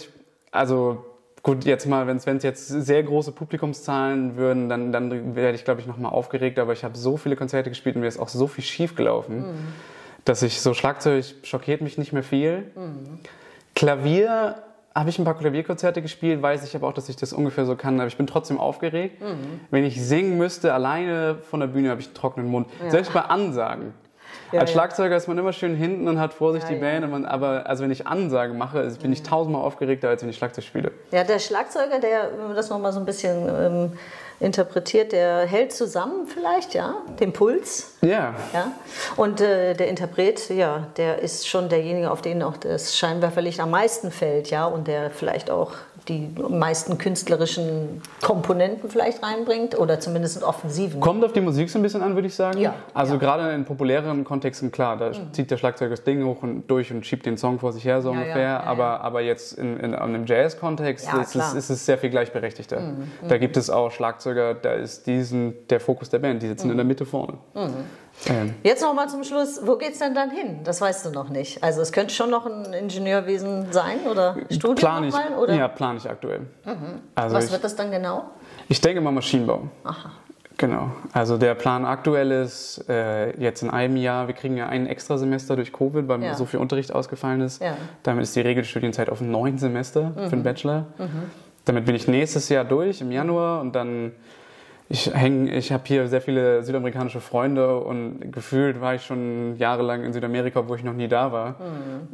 also 0.51 1.05
gut, 1.43 1.65
jetzt 1.65 1.87
mal, 1.87 2.07
wenn 2.07 2.17
es 2.19 2.43
jetzt 2.43 2.69
sehr 2.69 3.03
große 3.03 3.33
Publikumszahlen 3.33 4.37
würden, 4.37 4.69
dann, 4.69 4.93
dann 4.93 5.35
werde 5.35 5.55
ich, 5.57 5.65
glaube 5.65 5.81
ich, 5.81 5.87
nochmal 5.87 6.13
aufgeregt, 6.13 6.59
aber 6.59 6.73
ich 6.73 6.85
habe 6.85 6.97
so 6.97 7.17
viele 7.17 7.37
Konzerte 7.37 7.71
gespielt 7.71 7.95
und 7.97 8.03
mir 8.03 8.09
ist 8.09 8.19
auch 8.19 8.29
so 8.29 8.47
viel 8.47 8.65
schief 8.65 8.95
gelaufen, 8.97 9.39
Mhm. 9.39 9.55
dass 10.25 10.43
ich 10.43 10.61
so 10.61 10.75
Schlagzeug 10.75 11.25
schockiert 11.43 11.81
mich 11.81 11.97
nicht 11.97 12.13
mehr 12.13 12.23
viel. 12.23 12.71
Mhm. 12.75 13.21
Klavier 13.75 14.57
habe 14.95 15.11
ich 15.11 15.19
ein 15.19 15.25
paar 15.25 15.39
Klavierkonzerte 15.39 16.03
gespielt, 16.03 16.43
weiß 16.43 16.65
ich 16.65 16.75
aber 16.75 16.89
auch, 16.89 16.93
dass 16.93 17.09
ich 17.09 17.15
das 17.17 17.33
ungefähr 17.33 17.65
so 17.65 17.77
kann, 17.77 18.01
aber 18.01 18.09
ich 18.09 18.17
bin 18.17 18.27
trotzdem 18.27 18.59
aufgeregt. 18.59 19.23
Mhm. 19.23 19.61
Wenn 19.71 19.85
ich 19.85 20.03
singen 20.05 20.37
müsste, 20.39 20.75
alleine 20.75 21.37
von 21.49 21.61
der 21.61 21.69
Bühne 21.69 21.91
habe 21.91 22.01
ich 22.01 22.09
einen 22.09 22.15
trockenen 22.17 22.51
Mund. 22.51 22.67
Selbst 22.89 23.13
bei 23.13 23.21
Ansagen. 23.21 23.95
Ja, 24.53 24.61
Als. 24.61 24.71
Schlagzeuger 24.73 25.17
ist 25.17 25.29
man 25.29 25.37
immer 25.39 25.53
schön 25.53 25.75
hinten 25.75 26.09
und 26.09 26.19
hat 26.19 26.33
vor 26.35 26.53
sich 26.53 26.65
die. 26.65 26.75
Band, 26.77 27.11
man, 27.11 27.25
aber 27.25 27.67
also 27.67 27.85
wenn 27.85 27.91
ich 27.91 28.07
Ansagen 28.07 28.57
mache, 28.57 28.81
ist- 28.81 29.03
bin 29.03 29.13
ich 29.13 29.23
tausendmal 29.23 29.63
aufgeregter, 29.63 30.09
als 30.09 30.23
wenn 30.23 30.29
ich 30.31 30.37
Schlagzeug 30.37 30.65
spiele. 30.65 30.93
Ja, 31.11 31.25
der 31.25 31.39
Schlagzeuger, 31.39 31.99
der, 32.01 32.31
wenn 32.39 32.47
man 32.49 32.57
das 32.57 32.71
nochmal 32.71 32.93
so 32.93 33.01
ein 33.01 33.05
bisschen 33.07 33.49
ähm, 33.49 33.93
interpretiert, 34.41 35.13
der 35.13 35.41
hält 35.47 35.73
zusammen 35.73 36.27
vielleicht, 36.27 36.73
ja, 36.75 36.95
den 37.19 37.33
Puls. 37.33 37.97
Ja, 38.03 38.35
Ja? 38.53 38.73
Und 39.17 39.41
äh, 39.41 39.75
der 39.75 39.89
Interpret, 39.89 40.49
ja, 40.51 40.87
der 40.97 41.19
ist 41.21 41.49
schon 41.49 41.69
derjenige, 41.69 42.11
auf 42.11 42.23
den 42.23 42.43
auch 42.43 42.57
das 42.57 42.97
Scheinwerferlicht 42.97 43.61
am 43.61 43.71
meisten 43.71 44.11
fällt, 44.13 44.51
ja, 44.51 44.65
und 44.67 44.87
der 44.87 45.11
vielleicht 45.11 45.51
auch 45.51 45.73
die 46.09 46.29
meisten 46.49 46.97
künstlerischen 46.99 48.01
Komponenten 48.23 48.88
vielleicht 48.90 49.23
reinbringt 49.23 49.79
oder 49.79 50.01
zumindest 50.01 50.42
offensiven. 50.42 51.01
kommt 51.01 51.25
auf 51.25 51.33
die 51.33 51.40
Musik 51.40 51.68
so 51.71 51.79
ein 51.79 51.83
bisschen 51.83 52.03
an, 52.03 52.14
würde 52.14 52.29
ich 52.29 52.35
sagen. 52.35 52.59
Ja, 52.59 52.75
Also 52.94 53.12
ja. 53.12 53.16
Mhm. 53.16 53.21
gerade 53.21 53.53
in 53.53 53.64
populäreren 53.64 54.25
Kontexten, 54.25 54.71
klar, 54.73 54.97
da 54.97 55.11
zieht 55.33 55.51
der 55.51 55.57
Schlagzeuger 55.57 55.90
das 55.90 56.05
Ding 56.05 56.25
hoch 56.25 56.42
und 56.42 56.66
durch 56.68 56.92
und 56.92 57.05
schiebt 57.07 57.27
den 57.27 57.37
Song 57.37 57.59
vor 57.59 57.73
sich 57.73 57.85
her, 57.85 58.01
so 58.03 58.12
Ja, 58.12 58.18
ungefähr. 58.18 58.66
aber, 58.66 59.01
aber 59.03 59.21
jetzt 59.21 59.53
in, 59.53 59.77
in, 59.79 59.87
in 59.92 59.94
einem 59.94 60.27
Jazz-Kontext 60.27 61.07
Ja, 61.07 61.21
ist. 61.21 61.35
Mhm, 61.35 61.59
ist 61.59 61.71
es 61.71 61.85
sehr 61.87 61.99
viel 61.99 62.11
gleichberechtigter. 62.11 62.81
Da 63.29 63.38
gibt 63.38 63.57
es 63.57 63.68
auch 63.71 63.90
Schlagzeuger, 63.90 64.55
da 64.55 64.73
ist 64.73 65.07
diesen 65.07 65.55
der 65.68 65.81
Fokus 65.81 66.09
der 66.11 66.18
Band, 66.21 66.42
die 66.42 66.49
sitzen 66.49 66.68
in 66.68 66.73
Mhm. 66.75 66.77
der 66.79 66.85
Mitte 66.87 67.05
vorne. 67.07 67.35
Ähm, 68.26 68.54
Jetzt 68.64 68.83
noch 68.83 68.94
mal 68.94 69.09
zum 69.09 69.22
Schluss, 69.24 69.61
wo 69.64 69.76
geht's 69.76 70.00
denn 70.00 70.14
dann 70.14 70.31
hin? 70.31 70.61
Das 70.64 70.81
weißt 70.81 71.07
du 71.07 71.11
noch 71.11 71.28
nicht. 71.28 71.62
Also 71.62 71.81
es 71.81 71.92
könnte 71.92 72.12
schon 72.12 72.31
noch 72.31 72.46
ein 72.46 72.72
Ingenieurwesen 72.74 73.70
sein 73.72 74.00
oder 74.11 74.37
Studium 74.50 74.74
plan 74.74 75.04
ich, 75.04 75.14
nochmal? 75.14 75.38
Oder 75.38 75.52
Mhm. 75.54 75.59
ja, 75.61 75.68
plane 75.68 75.98
ich 75.98 76.11
aktuell. 76.11 76.40
Also 77.14 77.37
was 77.37 77.46
ich, 77.46 77.52
wird 77.52 77.62
das 77.64 77.76
dann 77.76 77.90
genau? 77.90 78.24
ich 78.68 78.81
denke 78.81 79.00
mal 79.00 79.12
Maschinenbau. 79.12 79.68
Genau. 80.57 80.90
Also 81.12 81.38
der 81.38 81.54
Plan 81.54 81.85
aktuell 81.85 82.33
ist 82.33 82.85
äh, 82.88 83.38
jetzt 83.40 83.62
in 83.62 83.70
einem 83.70 83.96
Jahr, 83.96 84.26
wir 84.26 84.35
kriegen 84.35 84.57
ja 84.57 84.66
ein 84.68 84.88
Extrasemester 84.88 85.54
durch 85.54 85.72
Covid, 85.72 86.09
weil 86.09 86.20
Ja. 86.22 86.35
so 86.35 86.44
viel 86.46 86.59
Unterricht 86.59 86.92
ausgefallen 86.92 87.40
ist. 87.42 87.62
Ja. 87.62 87.72
Mhm. 87.72 87.76
Damit 88.02 88.22
ist 88.24 88.35
die 88.35 88.40
Regelstudienzeit 88.40 89.09
auf 89.11 89.20
neun 89.20 89.59
Semester 89.59 90.12
für 90.16 90.31
den 90.31 90.42
Bachelor. 90.42 90.87
Damit 91.64 91.85
bin 91.85 91.94
ich 91.94 92.09
nächstes 92.09 92.48
Jahr 92.48 92.64
durch 92.64 93.00
im 93.00 93.12
Januar 93.12 93.61
und 93.61 93.76
dann 93.76 94.12
ich 94.88 95.12
häng, 95.14 95.46
ich 95.48 95.70
habe 95.72 95.83
hier 95.87 96.09
sehr 96.09 96.20
viele 96.20 96.62
südamerikanische 96.62 97.20
Freunde 97.20 97.79
und 97.79 98.33
gefühlt 98.33 98.81
war 98.81 98.94
ich 98.94 99.05
schon 99.05 99.57
jahrelang 99.57 100.05
in 100.05 100.12
Südamerika, 100.12 100.66
wo 100.66 100.74
ich 100.74 100.83
noch 100.85 100.94
nie 100.94 101.09
da 101.09 101.31
war. 101.33 101.57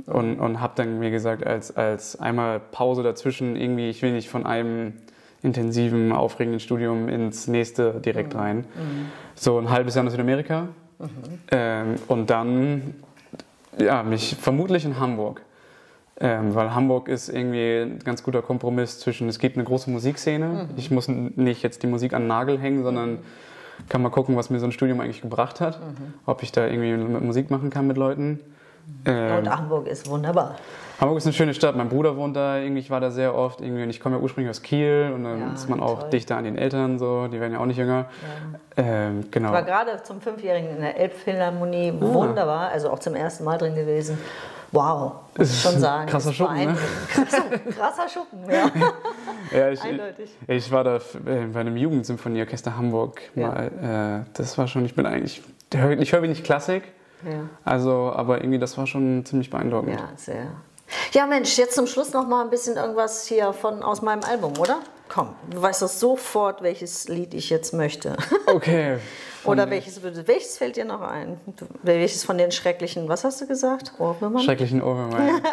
Und, 0.07 0.41
und 0.41 0.61
habe 0.61 0.73
dann 0.77 0.99
mir 0.99 1.11
gesagt, 1.11 1.47
als, 1.47 1.77
als 1.77 2.19
einmal 2.21 2.61
Pause 2.61 3.03
dazwischen, 3.03 3.57
irgendwie, 3.57 3.89
ich 3.91 4.03
will 4.03 4.13
nicht 4.13 4.29
von 4.29 4.45
einem 4.45 4.95
intensiven, 5.43 6.11
aufregenden 6.11 6.59
Studium 6.59 7.09
ins 7.09 7.47
nächste 7.47 8.01
direkt 8.01 8.35
rein. 8.35 8.65
So 9.35 9.59
ein 9.59 9.71
halbes 9.71 9.95
Jahr 9.95 10.05
nach 10.05 10.11
Südamerika 10.13 10.69
Ähm, 11.51 11.97
und 12.09 12.31
dann, 12.31 12.95
ja, 13.79 14.03
mich 14.03 14.37
vermutlich 14.41 14.85
in 14.85 14.99
Hamburg. 14.99 15.43
Ähm, 16.21 16.55
weil 16.55 16.75
Hamburg 16.75 17.09
ist 17.09 17.29
irgendwie 17.29 17.83
ein 17.83 17.99
ganz 18.05 18.23
guter 18.23 18.41
Kompromiss 18.41 19.01
zwischen, 19.01 19.29
es 19.29 19.39
gibt 19.41 19.57
eine 19.57 19.65
große 19.65 19.91
Musikszene. 19.91 20.69
Ich 20.77 20.91
muss 20.91 21.09
nicht 21.09 21.63
jetzt 21.63 21.83
die 21.83 21.89
Musik 21.89 22.13
an 22.15 22.23
den 22.23 22.29
Nagel 22.29 22.59
hängen, 22.59 22.85
sondern 22.85 23.19
kann 23.89 24.01
mal 24.03 24.11
gucken, 24.11 24.37
was 24.37 24.49
mir 24.51 24.61
so 24.61 24.67
ein 24.67 24.73
Studium 24.73 25.01
eigentlich 25.01 25.23
gebracht 25.23 25.61
hat. 25.61 25.81
Ob 26.27 26.43
ich 26.45 26.53
da 26.53 26.67
irgendwie 26.67 26.95
Musik 27.25 27.51
machen 27.51 27.71
kann 27.71 27.89
mit 27.89 27.97
Leuten. 27.97 28.39
Ähm, 29.07 29.39
Und 29.39 29.51
Hamburg 29.51 29.87
ist 29.89 30.09
wunderbar. 30.09 30.57
Hamburg 31.01 31.19
ist 31.19 31.27
eine 31.27 31.33
schöne 31.33 31.55
Stadt. 31.55 31.75
Mein 31.75 31.89
Bruder 31.89 32.17
wohnt 32.17 32.37
da. 32.37 32.59
Irgendwie, 32.59 32.81
ich 32.81 32.91
war 32.91 33.01
da 33.01 33.11
sehr 33.11 33.35
oft. 33.35 33.61
Irgendwie, 33.61 33.83
und 33.83 33.91
ich 33.91 33.99
komme 33.99 34.17
ja 34.17 34.23
ursprünglich 34.23 34.51
aus 34.51 34.63
Kiel 34.63 35.11
und 35.13 35.25
dann 35.25 35.41
Ja, 35.41 35.53
ist 35.55 35.69
man 35.69 35.81
auch 35.81 36.03
toll. 36.03 36.11
dichter 36.11 36.37
an 36.37 36.45
den 36.45 36.57
Eltern. 36.57 36.99
So, 36.99 37.27
die 37.27 37.41
werden 37.41 37.55
ja 37.55 37.59
auch 37.61 37.67
nicht 37.67 37.79
jünger. 37.79 38.05
Ähm, 38.77 39.25
genau. 39.31 39.49
Ich 39.49 39.55
war 39.55 39.63
gerade 39.65 40.03
zum 40.05 40.21
Fünfjährigen 40.21 40.71
in 40.71 40.81
der 40.83 41.01
Elbphilharmonie. 41.01 41.95
Wunderbar. 41.99 42.69
Also 42.69 42.91
auch 42.91 42.99
zum 43.01 43.15
ersten 43.17 43.43
Mal 43.45 43.59
drin 43.59 43.75
gewesen. 43.75 44.19
Wow, 44.75 45.13
muss 45.39 45.51
ich 45.53 45.61
schon 45.61 45.79
sagen. 45.79 46.07
Krasser 46.09 46.31
Das 46.31 46.33
ist 46.33 46.37
Schuppen, 46.37 46.65
ne? 46.65 46.77
Krasser, 47.09 47.43
krasser 47.77 48.09
Schuppen, 48.09 48.39
ja. 48.51 48.71
Ja, 49.59 49.71
ich, 49.71 49.81
Eindeutig. 49.83 50.31
Ich 50.49 50.73
war 50.73 50.83
da 50.85 50.97
äh, 50.97 51.01
bei 51.53 51.61
einem 51.61 51.77
Jugendsymphonieorchester 51.77 52.77
Hamburg 52.77 53.21
Ja. 53.35 53.49
mal. 53.49 54.25
Äh, 54.27 54.31
das 54.35 54.59
war 54.59 54.67
schon, 54.67 54.85
ich 54.85 54.95
bin 54.95 55.07
eigentlich, 55.07 55.43
ich 56.01 56.13
höre 56.13 56.23
wenig 56.23 56.43
Klassik, 56.43 56.83
Ja. 57.25 57.49
also, 57.65 58.13
aber 58.15 58.39
irgendwie 58.39 58.59
das 58.59 58.77
war 58.77 58.87
schon 58.87 59.25
ziemlich 59.25 59.51
beeindruckend. 59.51 59.99
Ja, 59.99 60.09
sehr. 60.17 60.47
Ja, 61.13 61.27
Mensch, 61.27 61.57
jetzt 61.57 61.75
zum 61.75 61.87
Schluss 61.87 62.13
noch 62.13 62.27
mal 62.27 62.43
ein 62.45 62.51
bisschen 62.51 62.77
irgendwas 62.77 63.27
hier 63.27 63.53
von, 63.53 63.83
aus 63.83 64.03
meinem 64.03 64.23
Album, 64.25 64.53
oder? 64.59 64.79
Komm, 65.09 65.35
du 65.51 65.61
weißt 65.63 65.83
doch 65.83 65.89
sofort, 65.89 66.63
welches 66.63 67.09
Lied 67.09 67.35
ich 67.35 67.49
jetzt 67.51 67.73
möchte. 67.75 68.17
Okay. 68.47 68.99
Oder 69.45 69.69
welches, 69.71 70.01
welches 70.03 70.57
fällt 70.59 70.77
dir 70.77 70.85
noch 70.85 71.01
ein? 71.03 71.41
Du- 71.57 71.67
Welches 71.83 72.25
von 72.25 72.39
den 72.39 72.51
schrecklichen, 72.53 73.09
was 73.09 73.25
hast 73.25 73.41
du 73.41 73.47
gesagt? 73.47 73.93
Ohrwürmern? 73.99 74.43
Schrecklichen 74.43 74.83
Ohrwürmer. 74.83 75.41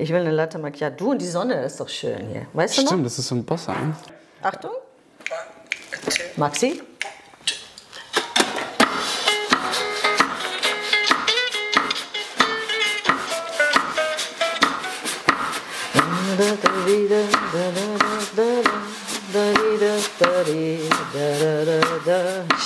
Ich 0.00 0.10
will 0.10 0.20
eine 0.20 0.30
Latte 0.30 0.60
Macchiato. 0.60 0.94
Du 0.96 1.10
und 1.10 1.20
die 1.20 1.26
Sonne 1.26 1.60
ist 1.64 1.80
doch 1.80 1.88
schön 1.88 2.28
hier. 2.28 2.46
Weißt 2.52 2.78
du 2.78 2.82
noch? 2.82 2.88
Stimmt, 2.90 3.06
das 3.06 3.18
ist 3.18 3.26
so 3.26 3.34
ein 3.34 3.44
Bossa. 3.44 3.72
Ne? 3.72 3.96
Achtung. 4.42 4.70
Maxi? 6.36 6.80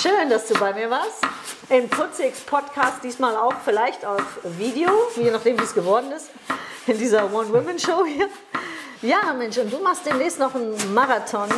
Schön, 0.01 0.29
dass 0.29 0.47
du 0.47 0.55
bei 0.59 0.73
mir 0.73 0.89
warst. 0.89 1.21
Im 1.69 1.87
Putzix 1.87 2.39
Podcast 2.41 3.03
diesmal 3.03 3.35
auch 3.35 3.53
vielleicht 3.63 4.03
auf 4.05 4.23
Video, 4.57 4.89
je 5.15 5.29
nachdem 5.29 5.59
wie 5.59 5.63
es 5.63 5.73
geworden 5.73 6.11
ist, 6.11 6.31
in 6.87 6.97
dieser 6.97 7.31
One-Women-Show 7.31 8.05
hier. 8.05 8.27
Ja, 9.03 9.33
Mensch, 9.37 9.57
und 9.59 9.71
du 9.71 9.77
machst 9.79 10.03
demnächst 10.05 10.39
noch 10.39 10.55
einen 10.55 10.75
Marathon. 10.93 11.49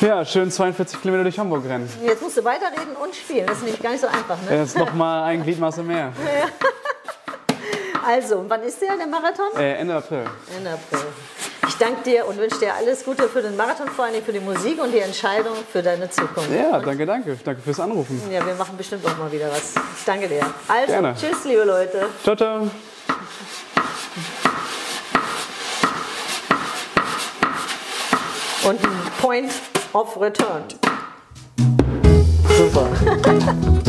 Ja, 0.00 0.24
schön 0.24 0.52
42 0.52 1.02
Kilometer 1.02 1.24
durch 1.24 1.38
Hamburg 1.38 1.64
rennen. 1.64 1.90
Jetzt 2.04 2.22
musst 2.22 2.36
du 2.36 2.44
weiterreden 2.44 2.94
und 3.02 3.12
spielen. 3.14 3.46
Das 3.46 3.56
ist 3.56 3.64
nämlich 3.64 3.82
gar 3.82 3.90
nicht 3.90 4.00
so 4.00 4.06
einfach. 4.06 4.40
Ne? 4.42 4.50
Das 4.50 4.68
ist 4.68 4.78
nochmal 4.78 5.24
ein 5.24 5.42
Gliedmaße 5.42 5.82
mehr. 5.82 6.12
Also, 8.06 8.42
wann 8.48 8.62
ist 8.62 8.80
der, 8.80 8.96
der 8.96 9.06
Marathon? 9.06 9.54
Äh, 9.54 9.74
Ende 9.74 9.94
April. 9.94 10.24
Ende 10.56 10.70
April. 10.70 11.00
Ich 11.68 11.76
danke 11.76 12.02
dir 12.02 12.26
und 12.26 12.38
wünsche 12.38 12.58
dir 12.58 12.74
alles 12.74 13.04
Gute 13.04 13.28
für 13.28 13.42
den 13.42 13.54
Marathon, 13.54 13.88
vor 13.88 14.06
allem 14.06 14.24
für 14.24 14.32
die 14.32 14.40
Musik 14.40 14.82
und 14.82 14.90
die 14.90 15.00
Entscheidung 15.00 15.54
für 15.70 15.82
deine 15.82 16.08
Zukunft. 16.08 16.50
Ja, 16.50 16.80
danke, 16.80 17.04
danke. 17.04 17.36
Danke 17.44 17.60
fürs 17.60 17.78
Anrufen. 17.78 18.20
Ja, 18.32 18.44
wir 18.44 18.54
machen 18.54 18.74
bestimmt 18.76 19.04
auch 19.06 19.16
mal 19.18 19.30
wieder 19.30 19.50
was. 19.50 19.74
Ich 19.98 20.04
danke 20.06 20.28
dir. 20.28 20.46
Also, 20.66 20.92
Gerne. 20.92 21.14
tschüss, 21.14 21.44
liebe 21.44 21.64
Leute. 21.64 22.06
Ciao, 22.22 22.34
ciao. 22.34 22.70
Und 28.64 28.82
ein 28.82 29.12
Point 29.20 29.52
of 29.92 30.18
Return. 30.20 30.64
Super. 32.56 32.88